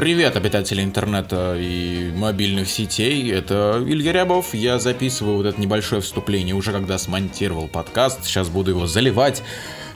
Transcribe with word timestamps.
Привет, 0.00 0.34
обитатели 0.34 0.82
интернета 0.82 1.56
и 1.58 2.10
мобильных 2.16 2.70
сетей. 2.70 3.30
Это 3.30 3.84
Илья 3.86 4.14
Рябов. 4.14 4.54
Я 4.54 4.78
записываю 4.78 5.36
вот 5.36 5.44
это 5.44 5.60
небольшое 5.60 6.00
вступление 6.00 6.54
уже 6.54 6.72
когда 6.72 6.96
смонтировал 6.96 7.68
подкаст. 7.68 8.24
Сейчас 8.24 8.48
буду 8.48 8.70
его 8.70 8.86
заливать. 8.86 9.42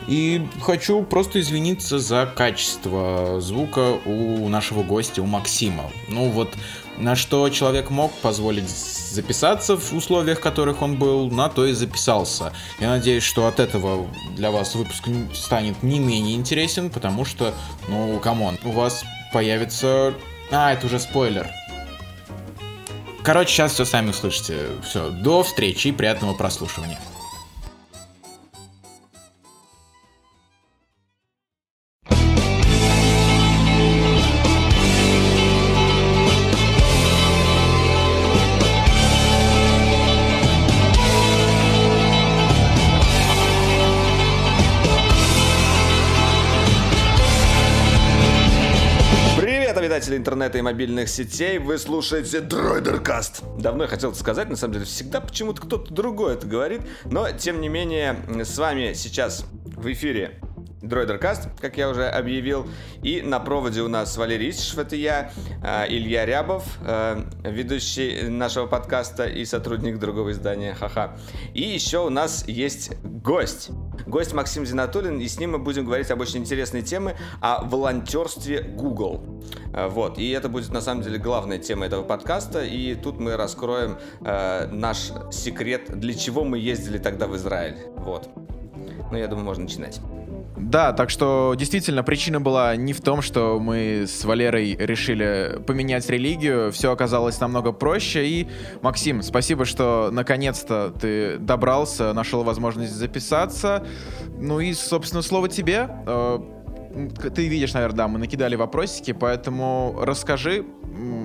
И 0.07 0.47
хочу 0.61 1.03
просто 1.05 1.41
извиниться 1.41 1.99
за 1.99 2.31
качество 2.37 3.41
звука 3.41 3.95
у 4.05 4.47
нашего 4.51 4.83
гостя, 4.83 5.23
у 5.23 5.27
Максима. 5.27 5.91
Ну 6.09 6.29
вот, 6.29 6.55
на 6.99 7.17
что 7.17 7.49
человек 7.49 7.89
мог 7.89 8.13
позволить 8.13 8.69
записаться 8.69 9.79
в 9.79 9.95
условиях, 9.95 10.37
в 10.37 10.43
которых 10.43 10.83
он 10.83 10.97
был, 10.97 11.31
на 11.31 11.49
то 11.49 11.65
и 11.65 11.73
записался. 11.73 12.53
Я 12.79 12.91
надеюсь, 12.91 13.23
что 13.23 13.47
от 13.47 13.59
этого 13.59 14.07
для 14.37 14.51
вас 14.51 14.75
выпуск 14.75 15.09
станет 15.33 15.83
не 15.83 15.99
менее 15.99 16.37
интересен, 16.37 16.91
потому 16.91 17.25
что, 17.25 17.55
ну, 17.89 18.21
come 18.21 18.42
on, 18.42 18.59
у 18.65 18.71
вас 18.71 19.03
появится... 19.35 20.15
А, 20.53 20.73
это 20.73 20.87
уже 20.87 21.01
спойлер. 21.01 21.51
Короче, 23.25 23.53
сейчас 23.53 23.73
все 23.73 23.85
сами 23.85 24.11
услышите. 24.11 24.69
Все, 24.85 25.11
до 25.11 25.43
встречи 25.43 25.89
и 25.89 25.93
приятного 25.93 26.35
прослушивания. 26.35 27.01
Обитатели 50.15 50.17
интернета 50.17 50.59
и 50.59 50.63
мобильных 50.63 51.09
сетей, 51.09 51.59
вы 51.59 51.79
слушаете 51.79 52.41
Дройдеркаст. 52.41 53.43
Давно 53.59 53.85
я 53.85 53.89
хотел 53.89 54.11
это 54.11 54.19
сказать, 54.19 54.49
на 54.49 54.57
самом 54.57 54.75
деле, 54.75 54.85
всегда 54.85 55.21
почему-то 55.21 55.63
кто-то 55.63 55.93
другой 55.93 56.35
это 56.35 56.47
говорит, 56.47 56.83
но, 57.05 57.31
тем 57.33 57.61
не 57.61 57.69
менее, 57.69 58.17
с 58.43 58.59
вами 58.59 58.93
сейчас 58.95 59.45
в 59.65 59.91
эфире 59.93 60.41
Дроидеркаст, 60.89 61.49
как 61.61 61.77
я 61.77 61.89
уже 61.89 62.07
объявил. 62.07 62.67
И 63.03 63.23
на 63.23 63.41
проводе 63.41 63.83
у 63.83 63.89
нас 63.89 64.17
Валерий 64.17 64.51
Исчев, 64.51 64.79
это 64.79 64.97
я, 64.97 65.31
а, 65.63 65.87
Илья 65.89 66.27
Рябов, 66.27 66.65
а, 66.83 67.25
ведущий 67.43 68.29
нашего 68.29 68.67
подкаста 68.67 69.25
и 69.25 69.45
сотрудник 69.45 69.99
другого 69.99 70.33
издания 70.33 70.75
«Ха-ха». 70.75 71.17
И 71.55 71.63
еще 71.63 72.07
у 72.07 72.11
нас 72.11 72.47
есть 72.47 72.93
гость. 73.03 73.71
Гость 74.07 74.35
Максим 74.35 74.67
Зинатулин, 74.67 75.19
и 75.21 75.27
с 75.27 75.39
ним 75.39 75.53
мы 75.53 75.59
будем 75.59 75.87
говорить 75.87 76.11
об 76.11 76.21
очень 76.21 76.41
интересной 76.41 76.83
теме, 76.83 77.17
о 77.41 77.65
волонтерстве 77.65 78.61
Google. 78.61 79.43
А, 79.73 79.89
вот, 79.89 80.19
и 80.19 80.31
это 80.31 80.49
будет 80.49 80.71
на 80.71 80.81
самом 80.81 81.03
деле 81.03 81.19
главная 81.19 81.59
тема 81.59 81.87
этого 81.87 82.03
подкаста, 82.03 82.63
и 82.63 82.95
тут 82.95 83.19
мы 83.19 83.37
раскроем 83.37 83.99
э, 84.21 84.69
наш 84.71 85.13
секрет, 85.31 85.99
для 85.99 86.15
чего 86.15 86.45
мы 86.45 86.59
ездили 86.59 86.99
тогда 86.99 87.27
в 87.27 87.37
Израиль. 87.37 87.77
Вот. 87.97 88.29
Ну, 89.11 89.17
я 89.17 89.27
думаю, 89.29 89.45
можно 89.45 89.65
начинать. 89.65 90.01
Да, 90.57 90.93
так 90.93 91.11
что 91.11 91.55
действительно 91.57 92.03
причина 92.03 92.41
была 92.41 92.77
не 92.77 92.93
в 92.93 93.01
том, 93.01 93.23
что 93.23 93.59
мы 93.59 94.05
с 94.07 94.25
Валерой 94.25 94.77
решили 94.77 95.61
поменять 95.67 96.09
религию, 96.09 96.71
все 96.73 96.93
оказалось 96.93 97.41
намного 97.41 97.73
проще. 97.73 98.27
И, 98.27 98.49
Максим, 98.81 99.23
спасибо, 99.23 99.65
что 99.65 100.11
наконец-то 100.13 100.93
ты 101.01 101.39
добрался, 101.39 102.13
нашел 102.13 102.45
возможность 102.45 102.93
записаться. 102.93 103.85
Ну 104.39 104.61
и, 104.61 104.73
собственно, 104.75 105.23
слово 105.23 105.49
тебе. 105.49 105.89
Э, 106.07 106.39
ты 107.35 107.49
видишь, 107.49 107.73
наверное, 107.75 107.97
да, 107.97 108.09
мы 108.09 108.19
накидали 108.19 108.55
вопросики, 108.55 109.13
поэтому 109.13 109.99
расскажи 110.01 110.65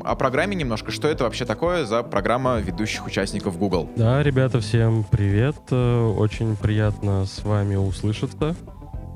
о 0.04 0.16
программе 0.16 0.56
немножко. 0.56 0.92
Что 0.92 1.08
это 1.08 1.26
вообще 1.26 1.46
такое 1.46 1.86
за 1.86 2.02
программа 2.02 2.58
ведущих 2.60 3.06
участников 3.06 3.58
Google? 3.60 3.90
Да, 3.96 4.24
ребята, 4.24 4.60
всем 4.60 5.04
привет. 5.04 5.56
Э, 5.70 6.06
очень 6.06 6.56
приятно 6.56 7.26
с 7.26 7.44
вами 7.44 7.76
услышаться. 7.76 8.56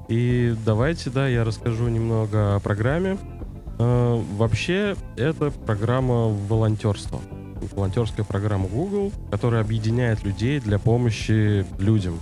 И 0.08 0.56
давайте, 0.66 1.10
да, 1.10 1.28
я 1.28 1.44
расскажу 1.44 1.88
немного 1.88 2.56
о 2.56 2.60
программе. 2.60 3.18
Э, 3.80 4.22
вообще, 4.38 4.96
это 5.18 5.52
программа 5.52 6.28
волонтерства. 6.28 7.22
Волонтерская 7.74 8.26
программа 8.26 8.68
Google, 8.68 9.12
которая 9.32 9.62
объединяет 9.62 10.24
людей 10.24 10.60
для 10.60 10.80
помощи 10.80 11.66
людям. 11.80 12.20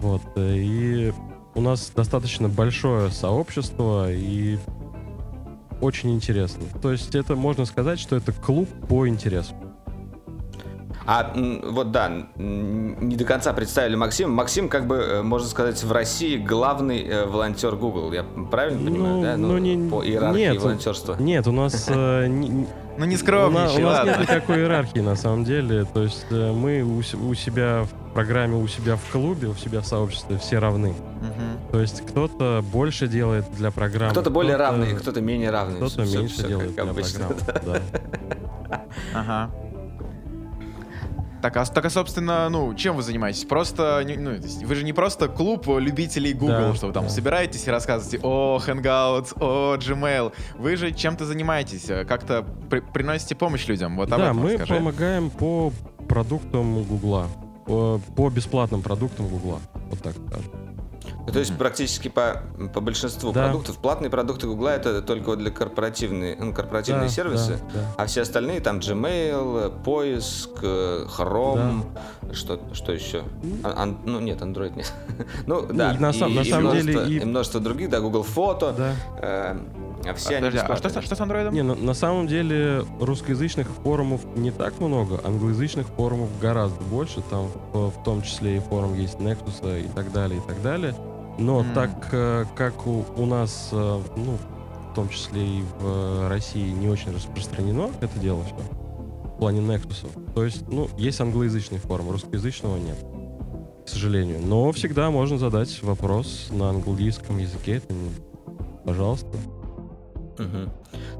Вот. 0.00 0.22
Э, 0.36 0.54
и 0.56 1.12
у 1.54 1.60
нас 1.60 1.92
достаточно 1.94 2.48
большое 2.48 3.10
сообщество 3.10 4.12
и 4.12 4.58
очень 5.80 6.12
интересно. 6.14 6.64
То 6.82 6.92
есть 6.92 7.14
это 7.14 7.36
можно 7.36 7.64
сказать, 7.64 8.00
что 8.00 8.16
это 8.16 8.32
клуб 8.32 8.68
по 8.88 9.06
интересу. 9.06 9.54
А 11.06 11.32
вот 11.34 11.92
да, 11.92 12.10
не 12.36 13.16
до 13.16 13.24
конца 13.24 13.52
представили 13.52 13.94
Максим. 13.94 14.30
Максим, 14.30 14.68
как 14.68 14.86
бы, 14.86 14.96
э, 14.96 15.22
можно 15.22 15.46
сказать, 15.48 15.82
в 15.82 15.92
России 15.92 16.38
главный 16.38 17.02
э, 17.02 17.26
волонтер 17.26 17.76
Google. 17.76 18.12
Я 18.12 18.24
правильно 18.50 18.80
ну, 18.80 18.86
понимаю, 18.90 19.22
да? 19.22 19.36
Ну, 19.36 19.48
ну 19.48 19.58
не, 19.58 19.90
по 19.90 20.02
иерархии 20.02 20.38
нет, 20.38 20.62
волонтерства. 20.62 21.16
Нет, 21.18 21.46
у 21.46 21.52
нас... 21.52 21.86
Э, 21.88 22.26
ну 22.98 23.04
не 23.04 23.16
скромничай, 23.16 23.82
У 23.82 23.86
нас 23.86 24.06
нет 24.06 24.20
никакой 24.20 24.56
иерархии 24.56 25.00
на 25.00 25.14
самом 25.14 25.44
деле. 25.44 25.84
То 25.84 26.02
есть 26.02 26.30
мы 26.30 26.82
у 26.82 27.34
себя 27.34 27.84
в 27.84 28.14
программе, 28.14 28.56
у 28.56 28.66
себя 28.66 28.96
в 28.96 29.12
клубе, 29.12 29.48
у 29.48 29.54
себя 29.54 29.82
в 29.82 29.86
сообществе 29.86 30.38
все 30.38 30.58
равны. 30.58 30.94
То 31.70 31.80
есть 31.80 32.06
кто-то 32.06 32.64
больше 32.72 33.08
делает 33.08 33.44
для 33.56 33.70
программы. 33.70 34.12
Кто-то 34.12 34.30
более 34.30 34.56
равный, 34.56 34.94
кто-то 34.94 35.20
менее 35.20 35.50
равный. 35.50 35.76
Кто-то 35.76 36.02
меньше 36.02 36.46
делает 36.46 36.74
для 36.74 36.84
программы. 36.84 37.34
Ага. 39.14 39.50
Так, 41.44 41.58
а, 41.58 41.66
так, 41.66 41.84
а 41.84 41.90
собственно, 41.90 42.48
ну, 42.48 42.72
чем 42.72 42.96
вы 42.96 43.02
занимаетесь? 43.02 43.44
Просто, 43.44 44.02
ну, 44.16 44.38
вы 44.66 44.74
же 44.74 44.82
не 44.82 44.94
просто 44.94 45.28
клуб 45.28 45.66
любителей 45.68 46.32
Google, 46.32 46.70
да, 46.70 46.74
что 46.74 46.86
вы 46.86 46.94
там 46.94 47.04
да. 47.04 47.10
собираетесь 47.10 47.66
и 47.66 47.70
рассказываете 47.70 48.18
о 48.22 48.58
Hangouts, 48.66 49.36
о 49.38 49.76
Gmail. 49.76 50.32
Вы 50.56 50.76
же 50.76 50.90
чем-то 50.90 51.26
занимаетесь, 51.26 51.90
э, 51.90 52.06
как-то 52.06 52.46
при 52.70 52.80
приносите 52.80 53.34
помощь 53.34 53.66
людям. 53.66 53.96
Вот 53.96 54.10
об 54.10 54.20
да, 54.20 54.24
этом 54.30 54.38
мы 54.38 54.52
расскажи. 54.52 54.74
помогаем 54.74 55.28
по 55.28 55.70
продуктам 56.08 56.82
Гугла, 56.82 57.26
по, 57.66 58.00
по 58.16 58.30
бесплатным 58.30 58.80
продуктам 58.80 59.28
Гугла, 59.28 59.60
вот 59.90 60.00
так 60.00 60.14
скажем. 60.26 60.63
Ну, 61.26 61.32
то 61.32 61.38
есть 61.38 61.56
практически 61.56 62.08
по, 62.08 62.42
по 62.72 62.80
большинству 62.80 63.32
да. 63.32 63.44
продуктов. 63.44 63.78
Платные 63.78 64.10
продукты 64.10 64.46
Гугла 64.46 64.70
это 64.70 65.00
только 65.00 65.36
для 65.36 65.50
корпоративные, 65.50 66.36
ну, 66.38 66.52
корпоративные 66.52 67.08
да, 67.08 67.14
сервисы, 67.14 67.58
да, 67.72 67.80
да. 67.80 67.86
а 67.96 68.06
все 68.06 68.22
остальные 68.22 68.60
там 68.60 68.78
Gmail, 68.78 69.82
поиск, 69.82 70.62
Chrome, 70.62 71.86
да. 72.22 72.34
что, 72.34 72.60
что 72.72 72.92
еще? 72.92 73.22
А, 73.62 73.82
ан, 73.82 73.98
ну 74.04 74.20
нет, 74.20 74.42
Android 74.42 74.76
нет. 74.76 74.92
ну, 75.46 75.62
да, 75.62 75.92
на, 75.92 75.94
и, 75.94 75.98
на 75.98 76.10
и 76.10 76.12
самом 76.12 76.32
множество, 76.32 76.74
деле 76.74 77.16
и... 77.16 77.20
и 77.20 77.24
множество 77.24 77.60
других, 77.60 77.88
да, 77.90 78.00
Google 78.00 78.22
Фото. 78.22 78.74
Да. 78.76 78.92
Э, 79.18 79.58
а 80.06 80.14
все 80.14 80.34
а, 80.34 80.38
они 80.38 80.46
подожди, 80.48 80.66
а 80.68 80.76
что, 80.76 81.00
что 81.00 81.16
с 81.16 81.20
андроидом? 81.20 81.54
Не, 81.54 81.62
на, 81.62 81.74
на 81.74 81.94
самом 81.94 82.26
деле 82.26 82.84
русскоязычных 83.00 83.68
форумов 83.82 84.20
не 84.36 84.50
так 84.50 84.78
много, 84.80 85.20
англоязычных 85.24 85.86
форумов 85.88 86.28
гораздо 86.40 86.82
больше, 86.84 87.22
там 87.30 87.48
в, 87.72 87.90
в 87.90 88.04
том 88.04 88.20
числе 88.20 88.58
и 88.58 88.60
форум 88.60 88.94
есть 88.94 89.16
Nexus 89.18 89.84
и 89.84 89.88
так 89.88 90.12
далее, 90.12 90.38
и 90.38 90.42
так 90.46 90.60
далее. 90.62 90.94
Но 91.38 91.62
mm. 91.62 91.74
так 91.74 92.08
э, 92.12 92.44
как 92.54 92.86
у, 92.86 93.04
у 93.16 93.26
нас, 93.26 93.70
э, 93.72 94.00
ну, 94.16 94.38
в 94.90 94.94
том 94.94 95.08
числе 95.08 95.58
и 95.58 95.62
в 95.80 96.28
России, 96.28 96.70
не 96.70 96.88
очень 96.88 97.12
распространено 97.12 97.90
это 98.00 98.18
дело 98.20 98.44
все, 98.44 98.54
в 98.54 99.38
плане 99.38 99.60
Nexus, 99.60 100.06
то 100.34 100.44
есть, 100.44 100.68
ну, 100.68 100.88
есть 100.96 101.20
англоязычный 101.20 101.78
форум, 101.78 102.10
русскоязычного 102.10 102.76
нет, 102.76 102.96
к 103.84 103.88
сожалению. 103.88 104.40
Но 104.40 104.70
всегда 104.70 105.10
можно 105.10 105.36
задать 105.36 105.82
вопрос 105.82 106.48
на 106.50 106.70
английском 106.70 107.38
языке, 107.38 107.76
это, 107.76 107.94
пожалуйста. 108.84 109.36
Угу. 110.38 110.70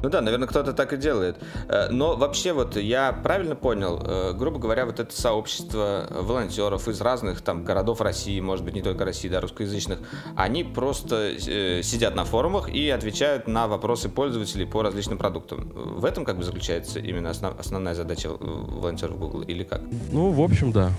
Ну 0.03 0.09
да, 0.09 0.21
наверное, 0.21 0.49
кто-то 0.49 0.73
так 0.73 0.93
и 0.93 0.97
делает. 0.97 1.37
Э, 1.69 1.89
но 1.91 2.17
вообще 2.17 2.53
вот 2.53 2.77
я 2.77 3.13
правильно 3.13 3.57
понял, 3.57 4.03
э, 4.05 4.33
грубо 4.35 4.59
говоря, 4.59 4.87
вот 4.87 5.01
это 5.01 5.15
сообщество 5.15 6.07
волонтеров 6.11 6.89
из 6.89 7.01
разных 7.01 7.41
там 7.41 7.65
городов 7.65 8.01
России, 8.01 8.39
может 8.41 8.65
быть, 8.65 8.75
не 8.75 8.83
только 8.83 9.05
России, 9.05 9.29
да, 9.29 9.41
русскоязычных, 9.41 9.99
они 10.37 10.65
просто 10.65 11.33
э, 11.47 11.83
сидят 11.83 12.15
на 12.15 12.25
форумах 12.25 12.69
и 12.69 12.91
отвечают 12.91 13.47
на 13.47 13.67
вопросы 13.67 14.09
пользователей 14.09 14.67
по 14.67 14.83
различным 14.83 15.19
продуктам. 15.19 15.71
В 15.75 16.05
этом 16.05 16.25
как 16.25 16.37
бы 16.37 16.45
заключается 16.45 16.99
именно 16.99 17.31
основ, 17.31 17.59
основная 17.59 17.95
задача 17.95 18.31
волонтеров 18.31 19.19
Google 19.19 19.43
или 19.43 19.65
как? 19.65 19.81
Ну, 20.13 20.31
в 20.31 20.41
общем, 20.41 20.73
да. 20.73 20.91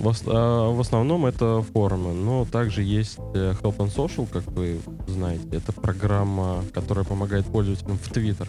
В, 0.00 0.12
а, 0.26 0.70
в 0.70 0.80
основном 0.80 1.26
это 1.26 1.62
форумы, 1.72 2.12
но 2.12 2.44
также 2.44 2.82
есть 2.82 3.18
э, 3.34 3.54
Help 3.62 3.76
and 3.78 3.94
Social, 3.94 4.28
как 4.30 4.44
вы 4.52 4.80
знаете. 5.06 5.44
Это 5.52 5.72
программа, 5.72 6.62
которая 6.72 7.04
помогает 7.04 7.46
пользователям 7.46 7.98
в 7.98 8.10
Twitter. 8.10 8.48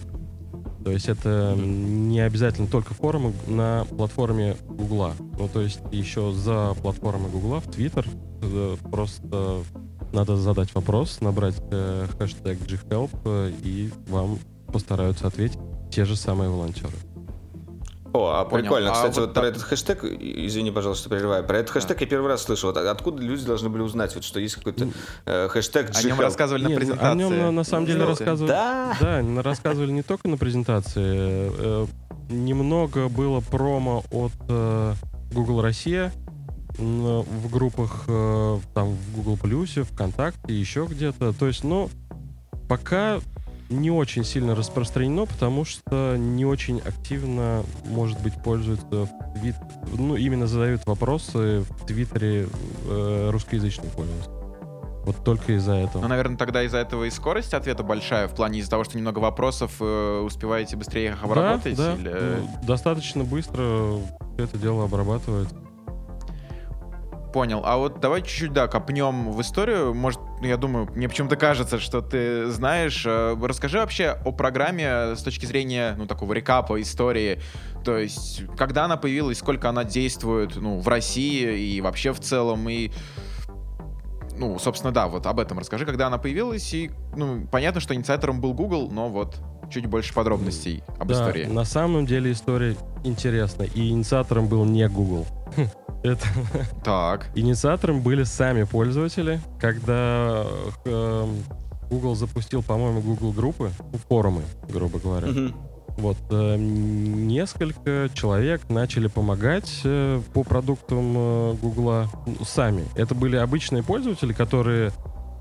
То 0.84 0.92
есть 0.92 1.08
это 1.08 1.56
не 1.58 2.20
обязательно 2.20 2.68
только 2.68 2.94
форумы 2.94 3.34
на 3.48 3.86
платформе 3.86 4.56
Гугла. 4.68 5.14
Ну, 5.40 5.48
то 5.48 5.62
есть 5.62 5.80
еще 5.92 6.32
за 6.32 6.76
платформой 6.82 7.32
Гугла 7.32 7.60
в 7.60 7.68
Twitter 7.68 8.08
э, 8.42 8.78
просто 8.92 9.64
надо 10.14 10.38
задать 10.38 10.74
вопрос, 10.76 11.22
набрать 11.22 11.56
э, 11.72 12.08
хэштег 12.18 12.60
ghelp, 12.60 13.54
и 13.64 13.92
вам 14.08 14.40
постараются 14.72 15.28
ответить 15.28 15.60
те 15.92 16.06
же 16.06 16.16
самые 16.16 16.50
волонтеры. 16.50 16.96
О, 18.16 18.32
а 18.40 18.46
Понял. 18.46 18.64
прикольно. 18.64 18.92
А 18.92 18.94
Кстати, 18.94 19.20
вот, 19.20 19.28
вот 19.28 19.34
про 19.34 19.48
этот 19.48 19.62
хэштег, 19.62 20.04
извини, 20.04 20.72
пожалуйста, 20.72 21.02
что 21.02 21.10
прерываю, 21.10 21.44
про 21.44 21.58
этот 21.58 21.72
хэштег 21.72 22.00
я 22.02 22.08
первый 22.08 22.28
раз 22.28 22.44
слышу. 22.44 22.68
Вот 22.68 22.78
откуда 22.78 23.22
люди 23.22 23.46
должны 23.46 23.70
были 23.70 23.82
узнать, 23.82 24.16
вот, 24.16 24.24
что 24.24 24.40
есть 24.40 24.56
какой-то 24.56 24.88
э, 25.26 25.48
хэштег 25.50 25.92
О 25.94 26.04
нем 26.04 26.20
рассказывали 26.20 26.64
Нет, 26.64 26.72
на 26.72 26.78
презентации. 26.78 27.12
О 27.12 27.16
нем 27.16 27.38
на, 27.38 27.52
на 27.52 27.64
самом 27.64 27.86
деле 27.86 28.06
рассказывали. 28.06 28.52
Да? 28.52 28.98
Да, 29.00 29.42
рассказывали 29.42 29.92
не 29.92 30.04
только 30.04 30.28
на 30.28 30.38
презентации. 30.38 31.52
Э, 31.58 31.86
немного 32.30 33.10
было 33.10 33.42
промо 33.42 34.04
от 34.12 34.32
э, 34.48 34.94
Google 35.34 35.62
Россия 35.62 36.14
в 36.78 37.50
группах 37.50 38.04
э, 38.08 38.60
там 38.74 38.90
в 38.90 39.16
Google 39.16 39.38
Плюсе, 39.38 39.84
ВКонтакте, 39.84 40.54
еще 40.54 40.88
где-то. 40.90 41.34
То 41.34 41.48
есть, 41.48 41.64
ну, 41.64 41.90
пока 42.68 43.20
не 43.70 43.92
очень 43.92 44.24
сильно 44.24 44.56
распространено, 44.56 45.26
потому 45.26 45.66
что 45.66 46.16
не 46.18 46.46
очень 46.46 46.80
активно, 46.80 47.64
может 47.86 48.20
быть, 48.22 48.34
пользуются 48.36 48.86
в 48.86 49.10
твит... 49.40 49.56
ну, 49.98 50.16
именно 50.16 50.48
задают 50.48 50.86
вопросы 50.86 51.62
в 51.62 51.86
Твиттере 51.86 52.48
э, 52.88 53.30
русскоязычным 53.32 53.90
пользователям. 53.90 54.36
Вот 55.06 55.24
только 55.24 55.54
из-за 55.54 55.74
этого. 55.74 56.02
Ну, 56.02 56.08
наверное, 56.08 56.36
тогда 56.36 56.64
из-за 56.64 56.80
этого 56.80 57.04
и 57.04 57.12
скорость 57.12 57.54
ответа 57.54 57.84
большая, 57.84 58.28
в 58.28 58.34
плане 58.34 58.60
из-за 58.60 58.72
того, 58.72 58.84
что 58.84 58.98
немного 58.98 59.20
вопросов 59.20 59.74
э, 59.80 60.22
успеваете 60.26 60.78
быстрее 60.78 61.10
их 61.10 61.24
обработать? 61.24 61.78
Да, 61.78 61.96
да. 61.96 62.02
Или... 62.02 62.40
Ну, 62.40 62.50
достаточно 62.64 63.24
быстро 63.24 64.00
это 64.38 64.58
дело 64.58 64.86
обрабатывает 64.86 65.48
понял. 67.36 67.64
А 67.66 67.76
вот 67.76 68.00
давай 68.00 68.22
чуть-чуть, 68.22 68.54
да, 68.54 68.70
копнем 68.70 69.34
в 69.34 69.42
историю. 69.42 69.94
Может, 69.94 70.22
я 70.42 70.56
думаю, 70.56 70.88
мне 70.96 71.10
почему-то 71.10 71.36
кажется, 71.36 71.82
что 71.82 72.00
ты 72.00 72.50
знаешь. 72.50 73.04
Э, 73.06 73.36
расскажи 73.44 73.78
вообще 73.78 74.18
о 74.24 74.32
программе 74.32 75.18
с 75.18 75.22
точки 75.22 75.46
зрения, 75.46 75.96
ну, 75.98 76.08
такого 76.08 76.32
рекапа 76.32 76.82
истории. 76.82 77.42
То 77.84 77.98
есть, 77.98 78.44
когда 78.58 78.86
она 78.86 78.96
появилась, 78.96 79.40
сколько 79.40 79.68
она 79.68 79.84
действует, 79.84 80.56
ну, 80.56 80.80
в 80.80 80.88
России 80.88 81.74
и 81.74 81.82
вообще 81.82 82.14
в 82.14 82.22
целом, 82.22 82.70
и 82.70 82.90
ну, 84.38 84.58
собственно, 84.58 84.94
да, 84.94 85.08
вот 85.10 85.26
об 85.26 85.38
этом 85.42 85.60
расскажи, 85.60 85.86
когда 85.86 86.08
она 86.08 86.18
появилась, 86.18 86.74
и, 86.74 86.90
ну, 87.18 87.46
понятно, 87.52 87.82
что 87.82 87.94
инициатором 87.96 88.40
был 88.40 88.54
Google, 88.54 88.90
но 88.90 89.10
вот 89.10 89.36
чуть 89.70 89.88
больше 89.88 90.14
подробностей 90.14 90.84
об 91.00 91.10
да, 91.10 91.16
истории. 91.16 91.46
на 91.48 91.66
самом 91.66 92.06
деле 92.06 92.32
история 92.32 92.78
интересная, 93.04 93.68
и 93.68 93.90
инициатором 93.90 94.48
был 94.48 94.64
не 94.64 94.88
Google. 94.88 95.28
Это... 96.06 96.28
Так. 96.84 97.28
Инициатором 97.36 98.02
были 98.02 98.24
сами 98.24 98.64
пользователи, 98.64 99.40
когда 99.60 100.46
э, 100.86 101.28
Google 101.90 102.16
запустил, 102.16 102.62
по-моему, 102.62 103.02
Google 103.02 103.32
группы, 103.32 103.72
ну, 103.92 104.00
форумы, 104.08 104.44
грубо 104.70 105.00
говоря. 105.00 105.28
Угу. 105.30 105.54
Вот 105.98 106.18
э, 106.30 106.58
несколько 106.58 108.10
человек 108.14 108.70
начали 108.70 109.08
помогать 109.08 109.82
э, 109.84 110.22
по 110.34 110.44
продуктам 110.44 111.14
э, 111.16 111.54
Гугла 111.62 112.10
ну, 112.26 112.44
сами. 112.46 112.86
Это 112.96 113.16
были 113.16 113.38
обычные 113.38 113.82
пользователи, 113.82 114.34
которые 114.34 114.92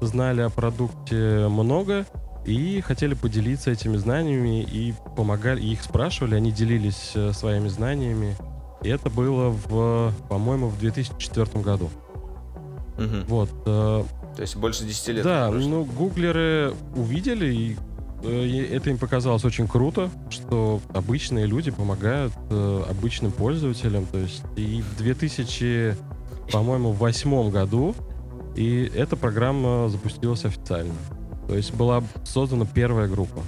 знали 0.01 0.43
о 0.43 0.51
продукте 0.51 1.49
много 1.49 2.07
и 2.45 2.81
хотели 2.83 3.15
поделиться 3.15 3.71
этими 3.71 3.97
знаниями 3.97 4.63
и 4.63 4.95
помогали, 5.17 5.61
и 5.61 5.73
их 5.73 5.83
спрашивали, 5.83 6.35
они 6.37 6.53
делились 6.53 7.13
э, 7.15 7.33
своими 7.33 7.69
знаниями 7.69 8.37
это 8.89 9.11
было 9.11 9.51
в, 9.51 10.13
по-моему, 10.29 10.69
в 10.69 10.79
2004 10.79 11.63
году. 11.63 11.91
Угу. 12.97 13.17
Вот. 13.29 13.51
Э, 13.67 14.05
То 14.37 14.43
есть 14.43 14.57
больше 14.57 14.85
10 14.85 15.09
лет. 15.09 15.25
Да, 15.25 15.51
ну, 15.51 15.85
гуглеры 15.85 16.75
увидели, 16.95 17.53
и 17.53 17.77
э, 18.23 18.67
это 18.77 18.91
им 18.91 18.99
показалось 18.99 19.45
очень 19.45 19.67
круто, 19.67 20.11
что 20.31 20.81
обычные 20.93 21.47
люди 21.47 21.71
помогают 21.71 22.33
э, 22.51 22.83
обычным 22.89 23.33
пользователям. 23.33 24.07
То 24.07 24.19
есть 24.19 24.43
и 24.57 24.83
в 24.83 24.97
2000, 24.99 25.97
по-моему, 26.53 26.93
восьмом 26.93 27.51
году 27.51 27.95
и 28.57 28.91
эта 28.95 29.17
программа 29.17 29.89
запустилась 29.89 30.45
официально. 30.45 30.95
То 31.49 31.57
есть 31.57 31.75
была 31.75 32.03
создана 32.25 32.65
первая 32.65 33.09
группа. 33.09 33.43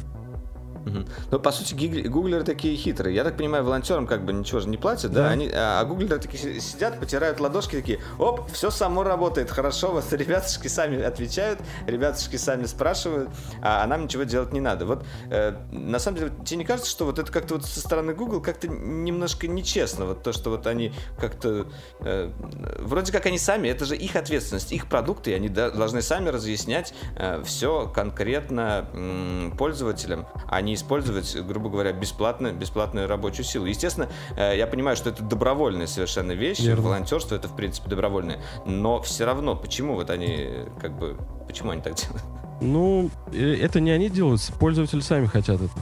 Ну, 1.31 1.38
по 1.41 1.53
сути, 1.53 1.75
гуглеры 2.06 2.44
такие 2.44 2.77
хитрые. 2.77 3.15
Я 3.15 3.25
так 3.25 3.37
понимаю, 3.37 3.65
волонтерам 3.65 4.06
как 4.06 4.25
бы 4.25 4.33
ничего 4.33 4.61
же 4.61 4.69
не 4.69 4.77
платят, 4.77 5.12
да? 5.12 5.25
да? 5.25 5.29
Они, 5.31 5.50
а, 5.53 5.81
а 5.81 5.85
гуглеры 5.85 6.21
такие 6.21 6.61
сидят, 6.61 7.00
потирают 7.00 7.41
ладошки, 7.41 7.77
такие, 7.77 7.99
оп, 8.19 8.50
все 8.53 8.71
само 8.71 9.03
работает, 9.03 9.50
хорошо, 9.50 9.93
вот 9.93 10.05
ребятушки 10.12 10.69
сами 10.69 11.03
отвечают, 11.03 11.61
ребятушки 11.87 12.37
сами 12.37 12.67
спрашивают, 12.67 13.31
а, 13.62 13.83
а 13.83 13.87
нам 13.87 14.05
ничего 14.05 14.23
делать 14.23 14.53
не 14.53 14.61
надо. 14.61 14.87
Вот, 14.87 15.05
э, 15.31 15.56
на 15.73 15.99
самом 15.99 16.19
деле, 16.19 16.33
тебе 16.44 16.59
не 16.59 16.65
кажется, 16.65 16.91
что 16.91 17.05
вот 17.05 17.19
это 17.19 17.32
как-то 17.32 17.55
вот 17.55 17.65
со 17.65 17.81
стороны 17.81 18.15
Google 18.15 18.41
как-то 18.41 18.69
немножко 18.69 19.49
нечестно, 19.49 20.06
вот 20.06 20.23
то, 20.23 20.32
что 20.32 20.50
вот 20.50 20.67
они 20.67 20.93
как-то, 21.19 21.67
э, 22.00 22.31
вроде 22.79 23.12
как 23.12 23.27
они 23.27 23.39
сами, 23.39 23.69
это 23.69 23.85
же 23.85 23.97
их 23.97 24.15
ответственность, 24.15 24.71
их 24.71 24.89
продукты, 24.89 25.32
и 25.32 25.35
они 25.35 25.49
должны 25.49 26.00
сами 26.00 26.29
разъяснять 26.29 26.94
э, 27.17 27.43
все 27.44 27.91
конкретно 27.93 28.89
э, 28.93 29.50
пользователям, 29.59 30.27
а 30.47 30.61
не 30.61 30.75
использовать, 30.76 31.37
грубо 31.46 31.69
говоря, 31.69 31.93
бесплатно, 31.93 32.52
бесплатную 32.52 33.08
рабочую 33.08 33.44
силу. 33.44 33.67
Естественно, 33.67 34.08
э, 34.37 34.55
я 34.56 34.67
понимаю, 34.67 34.96
что 34.96 35.11
это 35.11 35.23
добровольная 35.23 35.87
совершенно 35.87 36.32
вещь, 36.32 36.61
Верно. 36.61 36.82
волонтерство 36.82 37.34
это, 37.34 37.49
в 37.49 37.56
принципе, 37.56 37.90
добровольное, 37.90 38.40
но 38.64 39.02
все 39.02 39.25
равно, 39.25 39.56
почему 39.56 39.94
вот 39.94 40.11
они, 40.11 40.49
как 40.81 40.96
бы, 40.99 41.17
почему 41.46 41.70
они 41.70 41.82
так 41.82 41.94
делают? 41.94 42.23
Ну, 42.61 43.11
э, 43.32 43.56
это 43.61 43.81
не 43.81 43.90
они 43.90 44.08
делают, 44.08 44.40
пользователи 44.58 45.00
сами 45.00 45.26
хотят 45.26 45.61
это. 45.61 45.73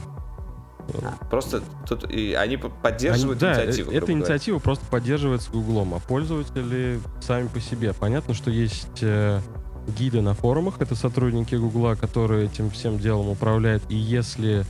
Просто 1.29 1.63
тут 1.87 2.09
и 2.11 2.33
они 2.33 2.57
поддерживают 2.57 3.41
они, 3.41 3.53
инициативу. 3.53 3.91
Да, 3.91 3.97
эта 3.97 4.11
инициатива 4.11 4.59
просто 4.59 4.85
поддерживается 4.85 5.49
Гуглом, 5.51 5.95
а 5.95 5.99
пользователи 5.99 6.99
сами 7.21 7.47
по 7.47 7.59
себе. 7.59 7.93
Понятно, 7.93 8.33
что 8.33 8.51
есть 8.51 8.99
э, 9.01 9.39
гиды 9.87 10.21
на 10.21 10.33
форумах, 10.33 10.75
это 10.79 10.95
сотрудники 10.95 11.55
Гугла, 11.55 11.95
которые 11.95 12.45
этим 12.45 12.69
всем 12.69 12.99
делом 12.99 13.29
управляют. 13.29 13.83
И 13.89 13.95
если 13.95 14.65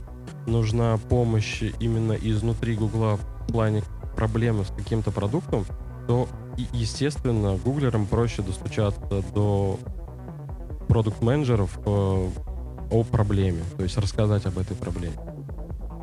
нужна 0.46 0.98
помощь 1.08 1.62
именно 1.80 2.12
изнутри 2.12 2.74
Гугла 2.76 3.16
в 3.16 3.52
плане 3.52 3.82
проблемы 4.16 4.64
с 4.64 4.68
каким-то 4.68 5.10
продуктом, 5.10 5.64
то, 6.06 6.28
естественно, 6.72 7.56
гуглерам 7.56 8.06
проще 8.06 8.42
достучаться 8.42 9.22
до 9.34 9.78
продукт-менеджеров 10.88 11.78
э, 11.84 12.28
о 12.90 13.04
проблеме, 13.04 13.62
то 13.76 13.82
есть 13.82 13.98
рассказать 13.98 14.46
об 14.46 14.58
этой 14.58 14.76
проблеме. 14.76 15.16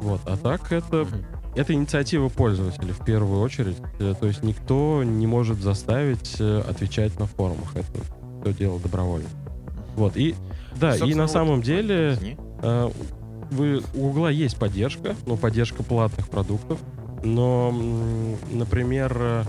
Вот, 0.01 0.21
а 0.25 0.35
так 0.37 0.71
это 0.71 1.07
это 1.55 1.73
инициатива 1.73 2.29
пользователя 2.29 2.93
в 2.93 3.05
первую 3.05 3.41
очередь. 3.41 3.77
Э, 3.99 4.13
то 4.19 4.27
есть 4.27 4.43
никто 4.43 5.03
не 5.03 5.27
может 5.27 5.59
заставить 5.59 6.35
э, 6.39 6.63
отвечать 6.67 7.19
на 7.19 7.27
форумах. 7.27 7.75
Это 7.75 7.87
все 8.41 8.53
дело 8.53 8.79
добровольно. 8.79 9.29
Вот, 9.95 10.17
и 10.17 10.35
да, 10.79 10.95
и 10.95 11.13
на 11.13 11.27
самом 11.27 11.61
деле 11.61 12.17
э, 12.61 12.89
вы, 13.51 13.83
у 13.93 13.99
Гугла 13.99 14.29
есть 14.29 14.57
поддержка, 14.57 15.15
ну, 15.25 15.37
поддержка 15.37 15.83
платных 15.83 16.29
продуктов, 16.29 16.79
но, 17.23 17.73
например, 18.51 19.45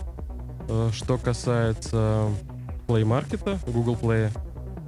э, 0.68 0.90
что 0.92 1.18
касается 1.18 2.28
Play 2.86 3.02
Market, 3.02 3.58
Google 3.70 3.96
Play, 4.00 4.30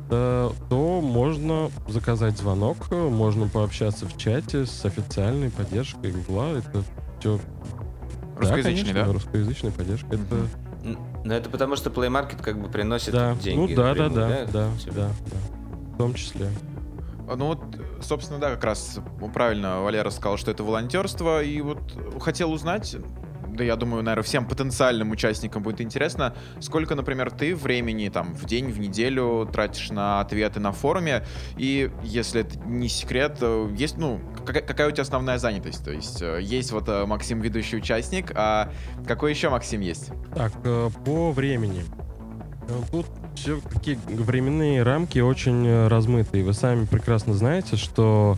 то, 0.09 0.55
то 0.69 1.01
можно 1.01 1.71
заказать 1.89 2.39
звонок, 2.39 2.91
можно 2.91 3.49
пообщаться 3.49 4.07
в 4.07 4.17
чате 4.17 4.67
с 4.67 4.85
официальной 4.85 5.51
поддержкой 5.51 6.13
Гугла. 6.13 6.59
Это 6.59 6.85
все... 7.19 7.41
Русскоязычный, 8.37 8.93
да? 8.93 9.03
Конечно, 9.03 9.05
да? 9.07 9.13
Русскоязычная 9.13 9.71
поддержка. 9.73 10.07
Mm-hmm. 10.09 10.27
Это 10.27 10.67
но 11.25 11.35
это 11.35 11.51
потому, 11.51 11.75
что 11.75 11.91
Play 11.91 12.09
Market 12.09 12.41
как 12.41 12.61
бы 12.61 12.69
приносит 12.69 13.13
да. 13.13 13.35
деньги. 13.35 13.75
Ну 13.75 13.77
да, 13.77 13.95
да, 13.95 14.09
да, 14.09 14.29
да, 14.29 14.47
да, 14.47 14.71
да, 14.87 14.93
да. 14.93 15.11
В 15.95 15.99
том 15.99 16.15
числе. 16.15 16.49
Ну 17.27 17.47
вот, 17.47 17.61
собственно, 18.01 18.39
да, 18.39 18.51
как 18.51 18.65
раз 18.65 18.99
правильно 19.35 19.83
Валера 19.83 20.11
сказал, 20.11 20.37
что 20.37 20.51
это 20.51 20.63
волонтерство. 20.63 21.43
И 21.43 21.61
вот 21.61 21.79
хотел 22.21 22.53
узнать, 22.53 22.97
да 23.57 23.65
я 23.65 23.77
думаю, 23.77 24.03
наверное, 24.03 24.23
всем 24.23 24.47
потенциальным 24.47 25.11
участникам 25.11 25.63
будет 25.63 25.81
интересно, 25.81 26.35
сколько, 26.61 26.95
например, 26.95 27.31
ты 27.31 27.57
времени 27.57 28.09
там 28.09 28.35
в 28.35 28.45
день, 28.45 28.71
в 28.71 28.79
неделю 28.79 29.49
тратишь 29.51 29.91
на 29.91 30.21
ответы 30.21 30.61
на 30.61 30.73
форуме, 30.73 31.25
и 31.57 31.91
если 32.03 32.43
это 32.43 32.59
не 32.61 32.89
секрет, 32.89 33.39
э, 33.41 33.69
есть, 33.77 33.97
ну, 33.97 34.21
какая, 34.45 34.63
какая 34.63 34.89
у 34.89 34.91
тебя 34.91 35.03
основная 35.03 35.39
занятость? 35.39 35.85
То 35.85 35.91
есть 35.91 36.23
э, 36.23 36.41
есть 36.43 36.71
вот 36.73 36.89
э, 36.89 37.07
Максим, 37.07 37.41
ведущий 37.41 37.77
участник, 37.77 38.33
а 38.35 38.71
какой 39.07 39.31
еще 39.31 39.49
Максим 39.49 39.81
есть? 39.81 40.11
Так, 40.35 40.53
по 41.05 41.33
времени. 41.33 41.85
Тут 42.91 43.07
все 43.37 43.61
такие 43.73 43.99
временные 44.09 44.83
рамки 44.83 45.19
очень 45.19 45.87
размытые. 45.87 46.45
Вы 46.45 46.53
сами 46.53 46.85
прекрасно 46.85 47.35
знаете, 47.35 47.77
что 47.77 48.37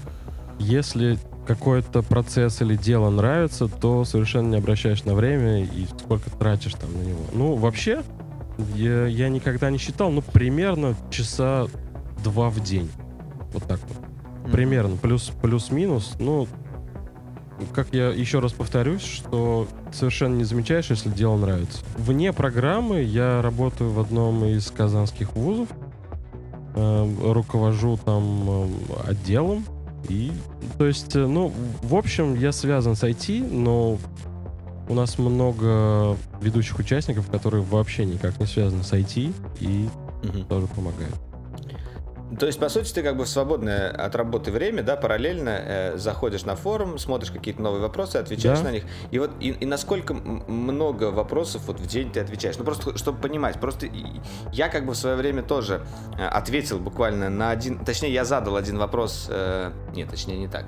если 0.59 1.19
какой-то 1.47 2.03
процесс 2.03 2.61
или 2.61 2.77
дело 2.77 3.09
нравится, 3.09 3.69
то 3.69 4.05
совершенно 4.05 4.51
не 4.51 4.57
обращаешь 4.59 5.05
на 5.05 5.15
время 5.15 5.65
и 5.65 5.87
сколько 5.99 6.29
тратишь 6.31 6.75
там 6.75 6.93
на 6.93 7.03
него. 7.03 7.21
Ну, 7.33 7.55
вообще, 7.55 8.03
я, 8.75 9.07
я 9.07 9.29
никогда 9.31 9.71
не 9.71 9.79
считал, 9.79 10.11
ну, 10.11 10.21
примерно 10.21 10.95
часа 11.11 11.67
два 12.23 12.51
в 12.51 12.61
день. 12.61 12.91
Вот 13.55 13.65
так 13.65 13.81
вот. 13.89 14.53
примерно, 14.53 14.97
плюс, 14.97 15.33
плюс-минус. 15.41 16.17
Ну, 16.19 16.47
как 17.75 17.89
я 17.93 18.09
еще 18.09 18.39
раз 18.39 18.53
повторюсь, 18.53 19.03
что 19.03 19.67
совершенно 19.93 20.37
не 20.37 20.45
замечаешь, 20.45 20.91
если 20.91 21.11
дело 21.11 21.37
нравится. 21.37 21.81
Вне 21.97 22.33
программы 22.33 23.03
я 23.03 23.43
работаю 23.43 23.91
в 23.91 24.01
одном 24.01 24.45
из 24.45 24.71
казанских 24.71 25.35
вузов, 25.35 25.69
э, 26.75 27.15
руковожу 27.33 27.99
там 28.05 28.49
э, 28.49 28.67
отделом. 29.09 29.65
И, 30.09 30.33
то 30.79 30.87
есть, 30.87 31.17
э, 31.17 31.27
ну, 31.27 31.53
в 31.83 31.95
общем, 31.95 32.35
я 32.35 32.53
связан 32.53 32.95
с 32.95 33.03
IT, 33.03 33.53
но 33.53 33.99
у 34.89 34.95
нас 34.95 35.19
много 35.19 36.17
ведущих 36.41 36.79
участников, 36.79 37.29
которые 37.31 37.63
вообще 37.63 38.05
никак 38.05 38.39
не 38.41 38.47
связаны 38.47 38.85
с 38.85 38.93
IT 38.93 39.33
и 39.61 39.89
угу. 40.23 40.45
тоже 40.49 40.67
помогают. 40.69 41.28
То 42.39 42.47
есть, 42.47 42.59
по 42.59 42.69
сути, 42.69 42.93
ты 42.93 43.03
как 43.03 43.17
бы 43.17 43.25
в 43.25 43.29
свободное 43.29 43.91
от 43.91 44.15
работы 44.15 44.51
время, 44.51 44.83
да, 44.83 44.97
параллельно 44.97 45.51
э, 45.51 45.97
заходишь 45.97 46.45
на 46.45 46.57
форум, 46.57 46.99
смотришь 46.99 47.31
какие-то 47.31 47.63
новые 47.63 47.81
вопросы, 47.81 48.17
отвечаешь 48.17 48.59
да. 48.59 48.65
на 48.65 48.73
них. 48.73 48.85
И 49.11 49.19
вот 49.19 49.31
и, 49.41 49.51
и 49.51 49.67
насколько 49.67 50.13
много 50.15 51.05
вопросов 51.05 51.63
вот 51.67 51.81
в 51.81 51.87
день 51.87 52.13
ты 52.13 52.21
отвечаешь? 52.21 52.59
Ну, 52.59 52.65
просто 52.65 52.97
чтобы 52.99 53.19
понимать, 53.21 53.59
просто 53.59 53.89
я 54.53 54.69
как 54.69 54.85
бы 54.85 54.93
в 54.93 54.97
свое 54.97 55.17
время 55.17 55.43
тоже 55.43 55.87
э, 56.19 56.27
ответил 56.27 56.79
буквально 56.79 57.31
на 57.31 57.51
один, 57.51 57.83
точнее, 57.85 58.13
я 58.13 58.25
задал 58.25 58.57
один 58.57 58.79
вопрос, 58.79 59.29
э, 59.31 59.73
нет, 59.95 60.11
точнее, 60.11 60.39
не 60.39 60.49
так. 60.49 60.67